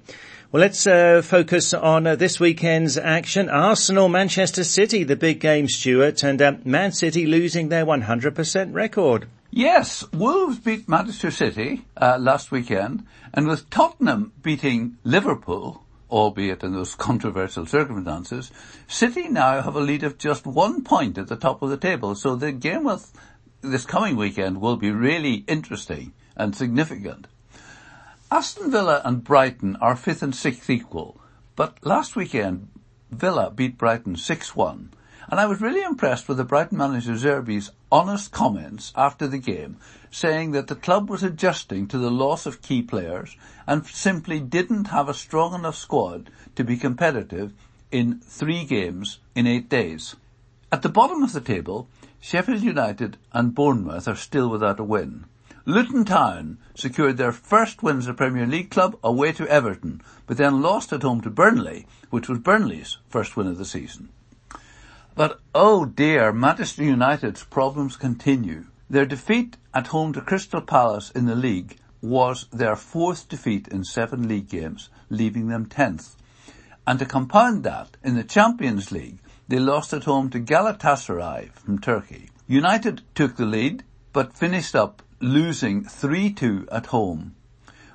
Well, 0.51 0.59
let's 0.59 0.85
uh, 0.85 1.21
focus 1.23 1.73
on 1.73 2.05
uh, 2.05 2.17
this 2.17 2.37
weekend's 2.37 2.97
action. 2.97 3.49
Arsenal, 3.49 4.09
Manchester 4.09 4.65
City, 4.65 5.05
the 5.05 5.15
big 5.15 5.39
game, 5.39 5.69
Stuart, 5.69 6.23
and 6.23 6.41
uh, 6.41 6.55
Man 6.65 6.91
City 6.91 7.25
losing 7.25 7.69
their 7.69 7.85
100% 7.85 8.73
record. 8.73 9.29
Yes, 9.49 10.03
Wolves 10.11 10.59
beat 10.59 10.89
Manchester 10.89 11.31
City 11.31 11.85
uh, 11.95 12.17
last 12.19 12.51
weekend, 12.51 13.05
and 13.33 13.47
with 13.47 13.69
Tottenham 13.69 14.33
beating 14.41 14.97
Liverpool, 15.05 15.85
albeit 16.11 16.63
in 16.63 16.73
those 16.73 16.93
controversial 16.95 17.65
circumstances, 17.65 18.51
City 18.87 19.29
now 19.29 19.61
have 19.61 19.75
a 19.75 19.79
lead 19.79 20.03
of 20.03 20.17
just 20.17 20.45
one 20.45 20.83
point 20.83 21.17
at 21.17 21.27
the 21.27 21.35
top 21.35 21.61
of 21.61 21.69
the 21.69 21.77
table. 21.77 22.13
So 22.15 22.35
the 22.35 22.51
game 22.51 22.83
with 22.83 23.11
this 23.61 23.85
coming 23.85 24.17
weekend 24.17 24.59
will 24.59 24.77
be 24.77 24.91
really 24.91 25.45
interesting 25.47 26.13
and 26.35 26.55
significant. 26.55 27.27
Aston 28.29 28.71
Villa 28.71 29.01
and 29.03 29.23
Brighton 29.23 29.75
are 29.77 29.95
fifth 29.95 30.23
and 30.23 30.35
sixth 30.35 30.69
equal, 30.69 31.19
but 31.55 31.77
last 31.85 32.15
weekend 32.15 32.69
Villa 33.11 33.51
beat 33.51 33.77
Brighton 33.77 34.15
6-1. 34.15 34.89
And 35.31 35.39
I 35.39 35.45
was 35.45 35.61
really 35.61 35.81
impressed 35.81 36.27
with 36.27 36.35
the 36.35 36.43
Brighton 36.43 36.77
manager 36.77 37.13
Zerbi's 37.13 37.71
honest 37.89 38.33
comments 38.33 38.91
after 38.97 39.27
the 39.27 39.37
game, 39.37 39.77
saying 40.11 40.51
that 40.51 40.67
the 40.67 40.75
club 40.75 41.09
was 41.09 41.23
adjusting 41.23 41.87
to 41.87 41.97
the 41.97 42.11
loss 42.11 42.45
of 42.45 42.61
key 42.61 42.81
players 42.81 43.37
and 43.65 43.85
simply 43.85 44.41
didn't 44.41 44.89
have 44.89 45.07
a 45.07 45.13
strong 45.13 45.53
enough 45.53 45.77
squad 45.77 46.29
to 46.57 46.65
be 46.65 46.75
competitive 46.75 47.53
in 47.91 48.19
three 48.19 48.65
games 48.65 49.19
in 49.33 49.47
eight 49.47 49.69
days. 49.69 50.17
At 50.69 50.81
the 50.81 50.89
bottom 50.89 51.23
of 51.23 51.31
the 51.31 51.39
table, 51.39 51.87
Sheffield 52.19 52.61
United 52.61 53.15
and 53.31 53.55
Bournemouth 53.55 54.09
are 54.09 54.17
still 54.17 54.49
without 54.49 54.81
a 54.81 54.83
win. 54.83 55.23
Luton 55.63 56.03
Town 56.03 56.57
secured 56.75 57.15
their 57.15 57.31
first 57.31 57.81
win 57.81 57.99
as 57.99 58.07
a 58.07 58.13
Premier 58.13 58.45
League 58.45 58.69
club 58.69 58.97
away 59.01 59.31
to 59.31 59.47
Everton, 59.47 60.01
but 60.27 60.35
then 60.35 60.61
lost 60.61 60.91
at 60.91 61.03
home 61.03 61.21
to 61.21 61.29
Burnley, 61.29 61.87
which 62.09 62.27
was 62.27 62.39
Burnley's 62.39 62.97
first 63.07 63.37
win 63.37 63.47
of 63.47 63.57
the 63.57 63.63
season. 63.63 64.09
But 65.13 65.41
oh 65.53 65.85
dear, 65.85 66.31
Manchester 66.31 66.83
United's 66.83 67.43
problems 67.43 67.97
continue. 67.97 68.67
Their 68.89 69.05
defeat 69.05 69.57
at 69.73 69.87
home 69.87 70.13
to 70.13 70.21
Crystal 70.21 70.61
Palace 70.61 71.11
in 71.11 71.25
the 71.25 71.35
league 71.35 71.77
was 72.01 72.47
their 72.51 72.75
fourth 72.75 73.27
defeat 73.27 73.67
in 73.67 73.83
seven 73.83 74.27
league 74.27 74.49
games, 74.49 74.89
leaving 75.09 75.47
them 75.47 75.65
tenth. 75.65 76.15
And 76.87 76.97
to 76.99 77.05
compound 77.05 77.63
that, 77.63 77.97
in 78.03 78.15
the 78.15 78.23
Champions 78.23 78.91
League, 78.91 79.19
they 79.47 79.59
lost 79.59 79.93
at 79.93 80.05
home 80.05 80.29
to 80.29 80.39
Galatasaray 80.39 81.51
from 81.53 81.79
Turkey. 81.79 82.29
United 82.47 83.01
took 83.13 83.35
the 83.35 83.45
lead, 83.45 83.83
but 84.13 84.33
finished 84.35 84.75
up 84.75 85.03
losing 85.19 85.83
3-2 85.83 86.67
at 86.71 86.87
home, 86.87 87.35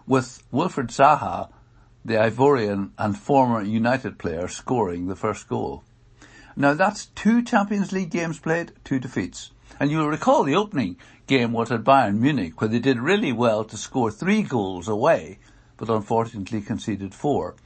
with 0.06 0.42
Wilfried 0.52 0.88
Zaha, 0.88 1.48
the 2.04 2.14
Ivorian 2.14 2.90
and 2.98 3.18
former 3.18 3.62
United 3.62 4.18
player, 4.18 4.48
scoring 4.48 5.08
the 5.08 5.16
first 5.16 5.48
goal. 5.48 5.82
Now 6.58 6.72
that's 6.72 7.06
two 7.06 7.42
Champions 7.42 7.92
League 7.92 8.10
games 8.10 8.38
played, 8.38 8.72
two 8.82 8.98
defeats. 8.98 9.50
And 9.78 9.90
you'll 9.90 10.08
recall 10.08 10.42
the 10.42 10.56
opening 10.56 10.96
game 11.26 11.52
was 11.52 11.70
at 11.70 11.84
Bayern 11.84 12.18
Munich 12.18 12.58
where 12.60 12.68
they 12.68 12.78
did 12.78 12.98
really 12.98 13.30
well 13.30 13.62
to 13.64 13.76
score 13.76 14.10
three 14.10 14.42
goals 14.42 14.88
away, 14.88 15.38
but 15.76 15.90
unfortunately 15.90 16.62
conceded 16.62 17.14
four. 17.14 17.56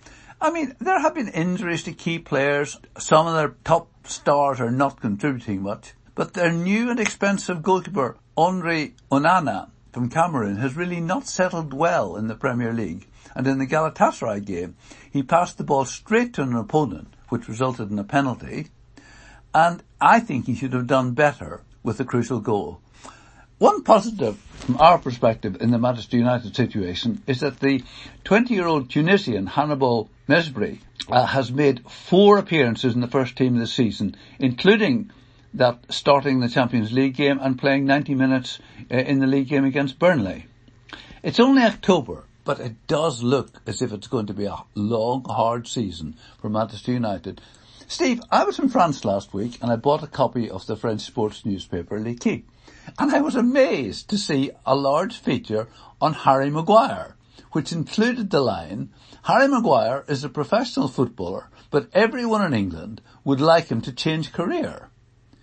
I 0.40 0.50
mean, 0.50 0.74
there 0.81 0.98
have 0.98 1.14
been 1.14 1.29
injuries 1.29 1.85
to 1.85 1.92
key 1.92 2.18
players. 2.18 2.79
Some 2.98 3.29
of 3.29 3.35
their 3.35 3.55
top 3.62 4.09
stars 4.09 4.59
are 4.59 4.72
not 4.72 5.00
contributing 5.00 5.62
much, 5.62 5.94
but 6.16 6.35
their 6.35 6.50
new 6.50 6.90
and 6.90 6.98
expensive 6.98 7.62
goalkeeper, 7.62 8.16
Andre 8.37 8.94
Onana 9.12 9.70
from 9.92 10.09
Cameroon, 10.09 10.57
has 10.57 10.76
really 10.76 11.00
not 11.00 11.29
settled 11.29 11.72
well 11.72 12.16
in 12.16 12.26
the 12.26 12.35
Premier 12.35 12.72
League. 12.72 13.07
And 13.37 13.46
in 13.46 13.59
the 13.59 13.66
Galatasaray 13.66 14.44
game, 14.44 14.74
he 15.12 15.22
passed 15.22 15.59
the 15.59 15.64
ball 15.64 15.85
straight 15.85 16.35
to 16.35 16.42
an 16.42 16.57
opponent, 16.57 17.14
which 17.29 17.46
resulted 17.46 17.90
in 17.92 17.98
a 17.98 18.05
penalty. 18.05 18.68
And 19.55 19.83
I 20.01 20.21
think 20.21 20.47
he 20.47 20.55
should 20.55 20.73
have 20.73 20.87
done 20.87 21.13
better 21.13 21.63
with 21.83 21.99
the 21.99 22.05
crucial 22.05 22.41
goal. 22.41 22.81
One 23.59 23.83
positive 23.83 24.39
from 24.39 24.79
our 24.79 24.99
perspective 24.99 25.59
in 25.61 25.71
the 25.71 25.79
Manchester 25.79 26.17
United 26.17 26.57
situation 26.57 27.23
is 27.27 27.41
that 27.41 27.61
the 27.61 27.83
20-year-old 28.25 28.89
Tunisian 28.89 29.47
Hannibal 29.47 30.09
Mejbri 30.29 30.79
uh, 31.11 31.27
has 31.27 31.53
made 31.53 31.85
four 31.91 32.39
appearances 32.39 32.95
in 32.95 33.01
the 33.01 33.07
first 33.07 33.37
team 33.37 33.59
this 33.59 33.73
season, 33.73 34.17
including 34.39 35.11
that 35.55 35.79
starting 35.91 36.41
the 36.41 36.49
Champions 36.49 36.93
League 36.93 37.17
game 37.17 37.39
and 37.41 37.59
playing 37.59 37.85
90 37.85 38.15
minutes 38.15 38.61
uh, 38.91 38.97
in 38.97 39.19
the 39.19 39.27
league 39.27 39.49
game 39.49 39.65
against 39.65 39.99
Burnley. 39.99 40.47
It's 41.23 41.41
only 41.41 41.63
October, 41.63 42.25
but 42.45 42.61
it 42.61 42.87
does 42.87 43.23
look 43.23 43.61
as 43.67 43.83
if 43.83 43.93
it's 43.93 44.07
going 44.07 44.27
to 44.27 44.35
be 44.35 44.47
a 44.47 44.57
long, 44.75 45.25
hard 45.29 45.67
season 45.67 46.17
for 46.41 46.49
Manchester 46.49 46.93
United. 46.93 47.41
Steve, 47.90 48.22
I 48.31 48.44
was 48.44 48.61
in 48.61 48.68
France 48.68 49.05
last 49.05 49.35
week 49.35 49.59
and 49.61 49.72
I 49.72 49.74
bought 49.74 50.05
a 50.05 50.07
copy 50.07 50.48
of 50.48 50.64
the 50.64 50.76
French 50.76 51.00
sports 51.00 51.44
newspaper 51.44 51.98
L'Equipe. 51.98 52.48
And 53.00 53.11
I 53.11 53.20
was 53.20 53.35
amazed 53.35 54.09
to 54.11 54.16
see 54.16 54.53
a 54.64 54.76
large 54.76 55.18
feature 55.18 55.66
on 56.00 56.12
Harry 56.12 56.50
Maguire, 56.50 57.16
which 57.50 57.72
included 57.72 58.31
the 58.31 58.42
line, 58.42 58.90
Harry 59.24 59.48
Maguire 59.48 60.05
is 60.07 60.22
a 60.22 60.29
professional 60.29 60.87
footballer, 60.87 61.50
but 61.72 61.90
everyone 61.92 62.44
in 62.44 62.55
England 62.55 63.03
would 63.24 63.40
like 63.40 63.66
him 63.72 63.81
to 63.81 63.92
change 63.92 64.33
career. 64.33 64.90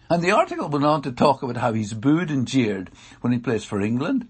And 0.10 0.23
the 0.23 0.31
article 0.31 0.69
went 0.69 0.86
on 0.86 1.01
to 1.01 1.12
talk 1.12 1.43
about 1.43 1.57
how 1.57 1.73
he's 1.73 1.93
booed 1.93 2.31
and 2.31 2.47
jeered 2.47 2.91
when 3.19 3.33
he 3.33 3.39
plays 3.39 3.65
for 3.65 3.81
England, 3.81 4.25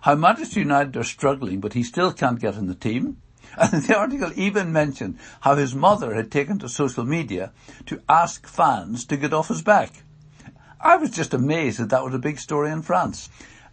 how 0.00 0.14
Manchester 0.14 0.60
United 0.60 0.96
are 0.96 1.04
struggling 1.04 1.60
but 1.60 1.74
he 1.74 1.82
still 1.82 2.14
can't 2.14 2.40
get 2.40 2.54
in 2.54 2.66
the 2.66 2.74
team, 2.74 3.18
and 3.56 3.82
the 3.82 3.96
article 3.96 4.32
even 4.36 4.72
mentioned 4.72 5.18
how 5.40 5.54
his 5.54 5.74
mother 5.74 6.14
had 6.14 6.30
taken 6.30 6.58
to 6.58 6.68
social 6.68 7.04
media 7.04 7.52
to 7.86 8.02
ask 8.08 8.46
fans 8.46 9.04
to 9.06 9.16
get 9.16 9.32
off 9.32 9.48
his 9.48 9.62
back. 9.62 10.02
I 10.80 10.96
was 10.96 11.10
just 11.10 11.34
amazed 11.34 11.78
that 11.80 11.90
that 11.90 12.04
was 12.04 12.14
a 12.14 12.18
big 12.18 12.38
story 12.38 12.70
in 12.70 12.82
France. 12.82 13.28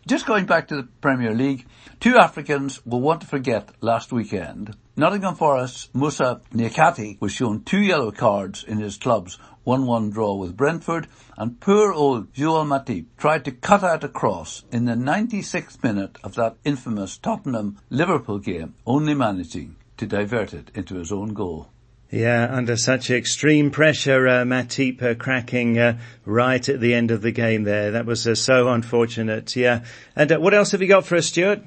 Just 0.07 0.25
going 0.25 0.45
back 0.45 0.67
to 0.67 0.75
the 0.75 0.87
Premier 1.01 1.33
League, 1.33 1.65
two 1.99 2.17
Africans 2.17 2.83
will 2.85 3.01
want 3.01 3.21
to 3.21 3.27
forget 3.27 3.69
last 3.81 4.11
weekend. 4.11 4.75
Nottingham 4.97 5.35
Forest's 5.35 5.89
Musa 5.93 6.39
Niakhaté 6.53 7.19
was 7.19 7.33
shown 7.33 7.63
two 7.63 7.81
yellow 7.81 8.11
cards 8.11 8.63
in 8.63 8.79
his 8.79 8.95
club's 8.95 9.37
1-1 9.67 10.13
draw 10.13 10.35
with 10.35 10.55
Brentford, 10.55 11.07
and 11.37 11.59
poor 11.59 11.91
old 11.91 12.33
Joel 12.33 12.63
Matip 12.63 13.07
tried 13.17 13.43
to 13.43 13.51
cut 13.51 13.83
out 13.83 14.05
a 14.05 14.07
cross 14.07 14.63
in 14.71 14.85
the 14.85 14.93
96th 14.93 15.83
minute 15.83 16.17
of 16.23 16.35
that 16.35 16.55
infamous 16.63 17.17
Tottenham-Liverpool 17.17 18.39
game, 18.39 18.75
only 18.85 19.13
managing 19.13 19.75
to 19.97 20.07
divert 20.07 20.53
it 20.53 20.71
into 20.73 20.95
his 20.95 21.11
own 21.11 21.33
goal. 21.33 21.67
Yeah, 22.09 22.47
under 22.49 22.77
such 22.77 23.09
extreme 23.09 23.71
pressure, 23.71 24.25
uh, 24.25 24.43
Matip 24.43 25.01
uh, 25.01 25.15
cracking 25.15 25.77
uh, 25.77 25.99
right 26.23 26.69
at 26.69 26.79
the 26.79 26.93
end 26.93 27.11
of 27.11 27.21
the 27.21 27.31
game 27.31 27.63
there. 27.63 27.91
That 27.91 28.05
was 28.05 28.25
uh, 28.25 28.35
so 28.35 28.69
unfortunate. 28.69 29.57
Yeah. 29.57 29.83
And 30.15 30.31
uh, 30.31 30.39
what 30.39 30.53
else 30.53 30.71
have 30.71 30.81
you 30.81 30.87
got 30.87 31.05
for 31.05 31.17
us, 31.17 31.25
Stuart? 31.25 31.63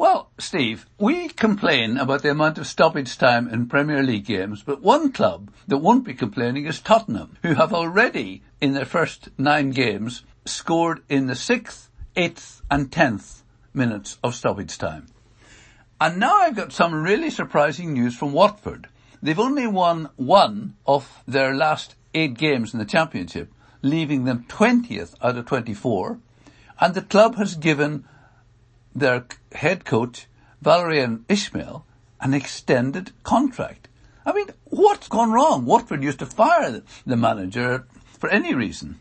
Well, 0.00 0.30
Steve, 0.38 0.86
we 0.98 1.28
complain 1.28 1.98
about 1.98 2.22
the 2.22 2.30
amount 2.30 2.56
of 2.56 2.66
stoppage 2.66 3.18
time 3.18 3.46
in 3.46 3.66
Premier 3.66 4.02
League 4.02 4.24
games, 4.24 4.62
but 4.62 4.80
one 4.80 5.12
club 5.12 5.52
that 5.68 5.76
won't 5.76 6.06
be 6.06 6.14
complaining 6.14 6.64
is 6.64 6.80
Tottenham, 6.80 7.36
who 7.42 7.52
have 7.52 7.74
already, 7.74 8.42
in 8.62 8.72
their 8.72 8.86
first 8.86 9.28
nine 9.36 9.72
games, 9.72 10.22
scored 10.46 11.02
in 11.10 11.26
the 11.26 11.34
sixth, 11.34 11.90
eighth 12.16 12.62
and 12.70 12.90
tenth 12.90 13.42
minutes 13.74 14.16
of 14.24 14.34
stoppage 14.34 14.78
time. 14.78 15.04
And 16.00 16.18
now 16.18 16.34
I've 16.34 16.56
got 16.56 16.72
some 16.72 17.02
really 17.02 17.28
surprising 17.28 17.92
news 17.92 18.16
from 18.16 18.32
Watford. 18.32 18.88
They've 19.22 19.38
only 19.38 19.66
won 19.66 20.08
one 20.16 20.76
of 20.86 21.22
their 21.28 21.54
last 21.54 21.94
eight 22.14 22.38
games 22.38 22.72
in 22.72 22.78
the 22.78 22.86
championship, 22.86 23.52
leaving 23.82 24.24
them 24.24 24.46
20th 24.48 25.14
out 25.20 25.36
of 25.36 25.44
24, 25.44 26.18
and 26.80 26.94
the 26.94 27.02
club 27.02 27.34
has 27.34 27.54
given 27.54 28.06
their 28.94 29.26
head 29.52 29.84
coach, 29.84 30.26
Valérien 30.64 31.24
Ismaël, 31.26 31.82
an 32.20 32.34
extended 32.34 33.12
contract. 33.22 33.88
I 34.26 34.32
mean, 34.32 34.48
what's 34.64 35.08
gone 35.08 35.32
wrong? 35.32 35.64
Watford 35.64 36.02
used 36.02 36.18
to 36.18 36.26
fire 36.26 36.82
the 37.06 37.16
manager 37.16 37.86
for 38.18 38.28
any 38.28 38.54
reason. 38.54 38.98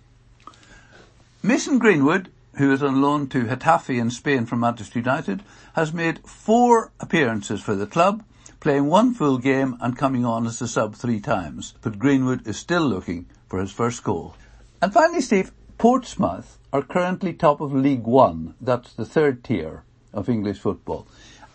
Mason 1.43 1.79
Greenwood, 1.79 2.31
who 2.55 2.71
is 2.71 2.83
on 2.83 3.01
loan 3.01 3.27
to 3.27 3.43
Getafe 3.43 3.99
in 3.99 4.11
Spain 4.11 4.45
from 4.45 4.61
Manchester 4.61 4.99
United, 4.99 5.43
has 5.73 5.93
made 5.93 6.27
four 6.27 6.91
appearances 6.99 7.61
for 7.61 7.75
the 7.75 7.87
club, 7.87 8.23
playing 8.59 8.87
one 8.87 9.13
full 9.13 9.37
game 9.37 9.77
and 9.81 9.97
coming 9.97 10.25
on 10.25 10.45
as 10.45 10.61
a 10.61 10.67
sub 10.67 10.95
three 10.95 11.19
times. 11.19 11.73
But 11.81 11.99
Greenwood 11.99 12.47
is 12.47 12.57
still 12.57 12.83
looking 12.83 13.27
for 13.47 13.59
his 13.59 13.71
first 13.71 14.03
goal. 14.03 14.35
And 14.81 14.93
finally, 14.93 15.21
Steve, 15.21 15.51
Portsmouth 15.77 16.58
are 16.71 16.81
currently 16.81 17.33
top 17.33 17.61
of 17.61 17.73
League 17.73 18.03
One. 18.03 18.53
That's 18.61 18.93
the 18.93 19.05
third 19.05 19.43
tier 19.43 19.83
of 20.13 20.29
English 20.29 20.59
football. 20.59 21.07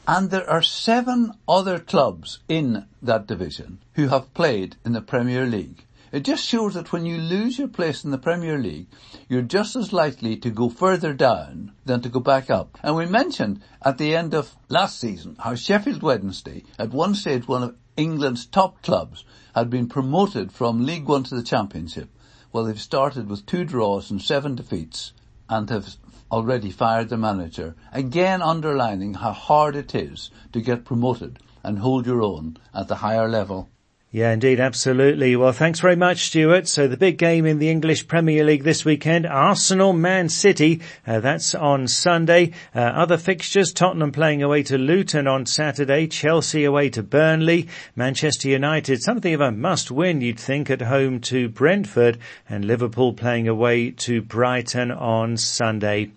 And 0.06 0.30
there 0.30 0.48
are 0.50 0.62
seven 0.62 1.32
other 1.48 1.78
clubs 1.78 2.40
in 2.48 2.86
that 3.00 3.26
division 3.26 3.78
who 3.94 4.08
have 4.08 4.34
played 4.34 4.76
in 4.84 4.92
the 4.92 5.00
Premier 5.00 5.46
League. 5.46 5.84
It 6.12 6.24
just 6.24 6.44
shows 6.44 6.74
that 6.74 6.92
when 6.92 7.06
you 7.06 7.16
lose 7.16 7.58
your 7.58 7.68
place 7.68 8.04
in 8.04 8.10
the 8.10 8.18
Premier 8.18 8.58
League, 8.58 8.86
you're 9.28 9.42
just 9.42 9.74
as 9.74 9.92
likely 9.92 10.36
to 10.36 10.50
go 10.50 10.68
further 10.68 11.12
down 11.12 11.72
than 11.84 12.02
to 12.02 12.08
go 12.08 12.20
back 12.20 12.50
up. 12.50 12.78
And 12.82 12.94
we 12.94 13.06
mentioned 13.06 13.62
at 13.82 13.98
the 13.98 14.14
end 14.14 14.34
of 14.34 14.54
last 14.68 15.00
season 15.00 15.36
how 15.40 15.54
Sheffield 15.54 16.02
Wednesday, 16.02 16.64
at 16.78 16.90
one 16.90 17.14
stage 17.14 17.48
one 17.48 17.62
of 17.62 17.76
England's 17.96 18.46
top 18.46 18.82
clubs, 18.82 19.24
had 19.54 19.70
been 19.70 19.88
promoted 19.88 20.52
from 20.52 20.84
League 20.84 21.06
One 21.06 21.24
to 21.24 21.34
the 21.34 21.42
Championship. 21.42 22.08
Well, 22.54 22.66
they've 22.66 22.80
started 22.80 23.28
with 23.28 23.46
two 23.46 23.64
draws 23.64 24.12
and 24.12 24.22
seven 24.22 24.54
defeats 24.54 25.12
and 25.48 25.68
have 25.70 25.96
already 26.30 26.70
fired 26.70 27.08
the 27.08 27.16
manager, 27.16 27.74
again 27.90 28.42
underlining 28.42 29.14
how 29.14 29.32
hard 29.32 29.74
it 29.74 29.92
is 29.92 30.30
to 30.52 30.60
get 30.60 30.84
promoted 30.84 31.40
and 31.64 31.80
hold 31.80 32.06
your 32.06 32.22
own 32.22 32.58
at 32.72 32.86
the 32.86 32.94
higher 32.94 33.28
level. 33.28 33.70
Yeah, 34.14 34.30
indeed, 34.30 34.60
absolutely. 34.60 35.34
Well, 35.34 35.50
thanks 35.50 35.80
very 35.80 35.96
much, 35.96 36.26
Stuart. 36.26 36.68
So 36.68 36.86
the 36.86 36.96
big 36.96 37.18
game 37.18 37.46
in 37.46 37.58
the 37.58 37.68
English 37.68 38.06
Premier 38.06 38.44
League 38.44 38.62
this 38.62 38.84
weekend, 38.84 39.26
Arsenal 39.26 39.92
Man 39.92 40.28
City. 40.28 40.82
Uh, 41.04 41.18
that's 41.18 41.52
on 41.52 41.88
Sunday. 41.88 42.52
Uh, 42.72 42.78
other 42.78 43.16
fixtures, 43.16 43.72
Tottenham 43.72 44.12
playing 44.12 44.40
away 44.40 44.62
to 44.62 44.78
Luton 44.78 45.26
on 45.26 45.46
Saturday, 45.46 46.06
Chelsea 46.06 46.62
away 46.62 46.90
to 46.90 47.02
Burnley, 47.02 47.66
Manchester 47.96 48.50
United, 48.50 49.02
something 49.02 49.34
of 49.34 49.40
a 49.40 49.50
must 49.50 49.90
win, 49.90 50.20
you'd 50.20 50.38
think, 50.38 50.70
at 50.70 50.82
home 50.82 51.18
to 51.22 51.48
Brentford, 51.48 52.18
and 52.48 52.64
Liverpool 52.64 53.14
playing 53.14 53.48
away 53.48 53.90
to 53.90 54.22
Brighton 54.22 54.92
on 54.92 55.36
Sunday. 55.36 56.12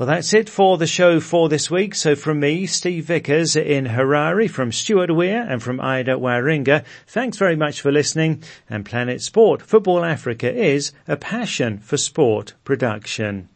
Well, 0.00 0.06
that's 0.06 0.32
it 0.32 0.48
for 0.48 0.78
the 0.78 0.86
show 0.86 1.20
for 1.20 1.50
this 1.50 1.70
week. 1.70 1.94
So 1.94 2.16
from 2.16 2.40
me, 2.40 2.64
Steve 2.64 3.04
Vickers 3.04 3.54
in 3.54 3.84
Harare, 3.84 4.48
from 4.48 4.72
Stuart 4.72 5.14
Weir 5.14 5.46
and 5.46 5.62
from 5.62 5.78
Ida 5.78 6.12
Waringa, 6.12 6.86
thanks 7.06 7.36
very 7.36 7.54
much 7.54 7.82
for 7.82 7.92
listening. 7.92 8.42
And 8.70 8.86
Planet 8.86 9.20
Sport 9.20 9.60
Football 9.60 10.02
Africa 10.02 10.50
is 10.50 10.92
a 11.06 11.18
passion 11.18 11.80
for 11.80 11.98
sport 11.98 12.54
production. 12.64 13.50